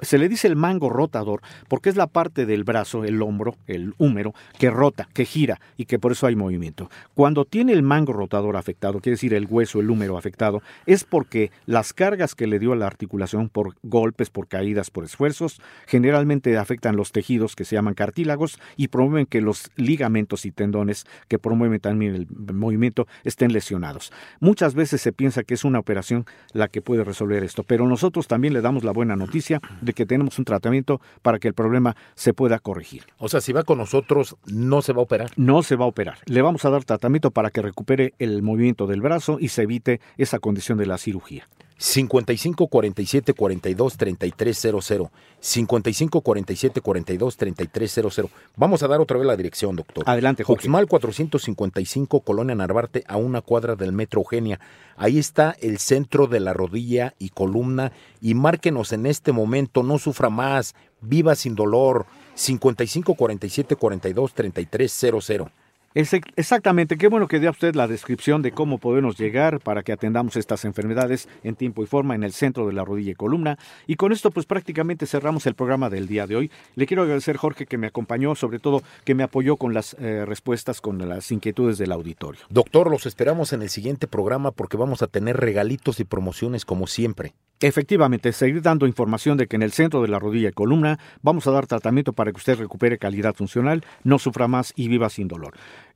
se 0.00 0.18
le 0.18 0.28
dice 0.28 0.48
el 0.48 0.56
mango 0.56 0.90
rotador 0.90 1.40
porque 1.68 1.88
es 1.88 1.96
la 1.96 2.06
parte 2.06 2.46
del 2.46 2.64
brazo, 2.64 3.04
el 3.04 3.22
hombro, 3.22 3.56
el 3.66 3.94
húmero, 3.98 4.34
que 4.58 4.70
rota, 4.70 5.08
que 5.12 5.24
gira 5.24 5.60
y 5.76 5.84
que 5.84 5.98
por 5.98 6.12
eso 6.12 6.26
hay 6.26 6.36
movimiento. 6.36 6.90
Cuando 7.14 7.44
tiene 7.44 7.72
el 7.72 7.82
mango 7.82 8.12
rotador 8.12 8.56
afectado, 8.56 9.00
quiere 9.00 9.14
decir 9.14 9.34
el 9.34 9.46
hueso, 9.46 9.80
el 9.80 9.90
húmero 9.90 10.18
afectado, 10.18 10.62
es 10.86 11.04
porque 11.04 11.50
las 11.66 11.92
cargas 11.92 12.34
que 12.34 12.46
le 12.46 12.58
dio 12.58 12.72
a 12.72 12.76
la 12.76 12.86
articulación 12.86 13.48
por 13.48 13.74
golpes, 13.82 14.30
por 14.30 14.48
caídas, 14.48 14.90
por 14.90 15.04
esfuerzos, 15.04 15.60
generalmente 15.86 16.23
afectan 16.58 16.96
los 16.96 17.12
tejidos 17.12 17.56
que 17.56 17.64
se 17.64 17.76
llaman 17.76 17.94
cartílagos 17.94 18.58
y 18.76 18.88
promueven 18.88 19.26
que 19.26 19.40
los 19.40 19.70
ligamentos 19.76 20.44
y 20.44 20.50
tendones 20.50 21.06
que 21.28 21.38
promueven 21.38 21.80
también 21.80 22.14
el 22.14 22.26
movimiento 22.54 23.06
estén 23.24 23.52
lesionados. 23.52 24.12
Muchas 24.40 24.74
veces 24.74 25.00
se 25.00 25.12
piensa 25.12 25.42
que 25.42 25.54
es 25.54 25.64
una 25.64 25.78
operación 25.78 26.26
la 26.52 26.68
que 26.68 26.82
puede 26.82 27.04
resolver 27.04 27.44
esto, 27.44 27.62
pero 27.62 27.86
nosotros 27.86 28.26
también 28.26 28.54
le 28.54 28.60
damos 28.60 28.84
la 28.84 28.92
buena 28.92 29.16
noticia 29.16 29.60
de 29.80 29.92
que 29.92 30.06
tenemos 30.06 30.38
un 30.38 30.44
tratamiento 30.44 31.00
para 31.22 31.38
que 31.38 31.48
el 31.48 31.54
problema 31.54 31.96
se 32.14 32.32
pueda 32.32 32.58
corregir. 32.58 33.04
O 33.18 33.28
sea, 33.28 33.40
si 33.40 33.52
va 33.52 33.64
con 33.64 33.78
nosotros, 33.78 34.36
no 34.46 34.82
se 34.82 34.92
va 34.92 35.00
a 35.00 35.04
operar. 35.04 35.30
No 35.36 35.62
se 35.62 35.76
va 35.76 35.84
a 35.84 35.88
operar. 35.88 36.18
Le 36.26 36.42
vamos 36.42 36.64
a 36.64 36.70
dar 36.70 36.84
tratamiento 36.84 37.30
para 37.30 37.50
que 37.50 37.62
recupere 37.62 38.14
el 38.18 38.42
movimiento 38.42 38.86
del 38.86 39.00
brazo 39.00 39.38
y 39.40 39.48
se 39.48 39.62
evite 39.62 40.00
esa 40.16 40.38
condición 40.38 40.78
de 40.78 40.86
la 40.86 40.98
cirugía. 40.98 41.46
55 41.76 42.68
47 42.68 43.34
42 43.34 43.96
33 43.96 44.58
00. 44.58 45.10
55 45.40 46.20
47 46.20 46.80
42 46.80 47.36
33 47.36 47.92
00. 47.92 48.30
Vamos 48.56 48.82
a 48.82 48.88
dar 48.88 49.00
otra 49.00 49.18
vez 49.18 49.26
la 49.26 49.36
dirección, 49.36 49.76
doctor. 49.76 50.04
Adelante, 50.06 50.44
Jorge. 50.44 50.66
Uxmal 50.66 50.86
455, 50.86 52.20
Colonia 52.20 52.54
Narvarte, 52.54 53.04
a 53.06 53.16
una 53.16 53.40
cuadra 53.40 53.76
del 53.76 53.92
Metro 53.92 54.20
Eugenia. 54.20 54.60
Ahí 54.96 55.18
está 55.18 55.56
el 55.60 55.78
centro 55.78 56.26
de 56.26 56.40
la 56.40 56.52
rodilla 56.52 57.14
y 57.18 57.30
columna. 57.30 57.92
Y 58.20 58.34
márquenos 58.34 58.92
en 58.92 59.06
este 59.06 59.32
momento, 59.32 59.82
no 59.82 59.98
sufra 59.98 60.30
más, 60.30 60.74
viva 61.00 61.34
sin 61.34 61.54
dolor. 61.54 62.06
55 62.34 63.14
47 63.14 63.76
42 63.76 64.34
33 64.34 64.92
00 65.22 65.50
exactamente, 65.94 66.96
qué 66.96 67.08
bueno 67.08 67.28
que 67.28 67.38
dé 67.38 67.48
usted 67.48 67.74
la 67.74 67.86
descripción 67.86 68.42
de 68.42 68.52
cómo 68.52 68.78
podemos 68.78 69.16
llegar 69.16 69.60
para 69.60 69.82
que 69.82 69.92
atendamos 69.92 70.36
estas 70.36 70.64
enfermedades 70.64 71.28
en 71.42 71.54
tiempo 71.54 71.82
y 71.82 71.86
forma 71.86 72.14
en 72.14 72.24
el 72.24 72.32
centro 72.32 72.66
de 72.66 72.72
la 72.72 72.84
rodilla 72.84 73.12
y 73.12 73.14
columna. 73.14 73.58
Y 73.86 73.96
con 73.96 74.12
esto 74.12 74.30
pues 74.30 74.46
prácticamente 74.46 75.06
cerramos 75.06 75.46
el 75.46 75.54
programa 75.54 75.90
del 75.90 76.08
día 76.08 76.26
de 76.26 76.36
hoy. 76.36 76.50
Le 76.74 76.86
quiero 76.86 77.02
agradecer 77.02 77.36
Jorge 77.36 77.66
que 77.66 77.78
me 77.78 77.86
acompañó, 77.86 78.34
sobre 78.34 78.58
todo 78.58 78.82
que 79.04 79.14
me 79.14 79.22
apoyó 79.22 79.56
con 79.56 79.72
las 79.72 79.94
eh, 80.00 80.24
respuestas, 80.26 80.80
con 80.80 81.08
las 81.08 81.30
inquietudes 81.30 81.78
del 81.78 81.92
auditorio. 81.92 82.40
Doctor, 82.48 82.90
los 82.90 83.06
esperamos 83.06 83.52
en 83.52 83.62
el 83.62 83.70
siguiente 83.70 84.06
programa 84.06 84.50
porque 84.50 84.76
vamos 84.76 85.02
a 85.02 85.06
tener 85.06 85.36
regalitos 85.36 86.00
y 86.00 86.04
promociones 86.04 86.64
como 86.64 86.86
siempre. 86.86 87.34
Efectivamente, 87.66 88.30
seguir 88.34 88.60
dando 88.60 88.86
información 88.86 89.38
de 89.38 89.46
que 89.46 89.56
en 89.56 89.62
el 89.62 89.72
centro 89.72 90.02
de 90.02 90.08
la 90.08 90.18
rodilla 90.18 90.50
y 90.50 90.52
columna 90.52 90.98
vamos 91.22 91.46
a 91.46 91.50
dar 91.50 91.66
tratamiento 91.66 92.12
para 92.12 92.30
que 92.30 92.36
usted 92.36 92.58
recupere 92.58 92.98
calidad 92.98 93.34
funcional, 93.34 93.82
no 94.02 94.18
sufra 94.18 94.48
más 94.48 94.74
y 94.76 94.88
viva 94.88 95.08
sin 95.08 95.28
dolor. 95.28 95.54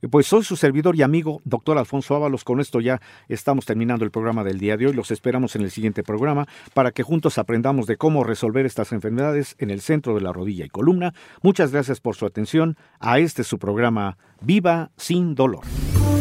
Pues 0.09 0.25
soy 0.25 0.43
su 0.43 0.55
servidor 0.55 0.95
y 0.95 1.03
amigo, 1.03 1.41
doctor 1.45 1.77
Alfonso 1.77 2.15
Ábalos. 2.15 2.43
Con 2.43 2.59
esto 2.59 2.79
ya 2.79 2.99
estamos 3.27 3.67
terminando 3.67 4.03
el 4.03 4.09
programa 4.09 4.43
del 4.43 4.57
día 4.57 4.77
de 4.77 4.87
hoy. 4.87 4.93
Los 4.93 5.11
esperamos 5.11 5.55
en 5.55 5.61
el 5.61 5.69
siguiente 5.69 6.01
programa 6.01 6.47
para 6.73 6.89
que 6.89 7.03
juntos 7.03 7.37
aprendamos 7.37 7.85
de 7.85 7.97
cómo 7.97 8.23
resolver 8.23 8.65
estas 8.65 8.91
enfermedades 8.91 9.55
en 9.59 9.69
el 9.69 9.81
centro 9.81 10.15
de 10.15 10.21
la 10.21 10.33
rodilla 10.33 10.65
y 10.65 10.69
columna. 10.69 11.13
Muchas 11.43 11.71
gracias 11.71 12.01
por 12.01 12.15
su 12.15 12.25
atención 12.25 12.77
a 12.99 13.19
este 13.19 13.43
su 13.43 13.59
programa 13.59 14.17
Viva 14.41 14.89
sin 14.97 15.35
dolor. 15.35 15.65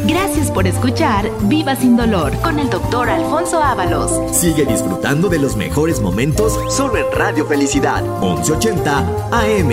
Gracias 0.08 0.50
por 0.50 0.66
escuchar 0.66 1.30
Viva 1.48 1.76
sin 1.76 1.94
dolor 1.94 2.34
con 2.40 2.58
el 2.58 2.70
doctor 2.70 3.10
Alfonso 3.10 3.62
Ábalos. 3.62 4.34
Sigue 4.34 4.64
disfrutando 4.64 5.28
de 5.28 5.38
los 5.38 5.54
mejores 5.54 6.00
momentos 6.00 6.58
solo 6.74 6.96
en 6.96 7.04
Radio 7.12 7.44
Felicidad 7.44 8.02
1180 8.22 9.28
AM. 9.30 9.68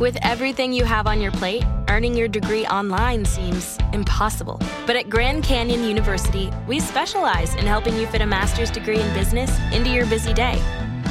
With 0.00 0.16
everything 0.22 0.72
you 0.72 0.86
have 0.86 1.06
on 1.06 1.20
your 1.20 1.32
plate, 1.32 1.64
earning 1.90 2.16
your 2.16 2.28
degree 2.28 2.66
online 2.66 3.26
seems 3.26 3.76
impossible. 3.92 4.58
But 4.86 4.96
at 4.96 5.10
Grand 5.10 5.44
Canyon 5.44 5.84
University, 5.84 6.50
we 6.66 6.80
specialize 6.80 7.54
in 7.56 7.66
helping 7.66 7.98
you 7.98 8.06
fit 8.06 8.22
a 8.22 8.26
master's 8.26 8.70
degree 8.70 9.00
in 9.00 9.12
business 9.12 9.50
into 9.74 9.90
your 9.90 10.06
busy 10.06 10.32
day. 10.32 10.58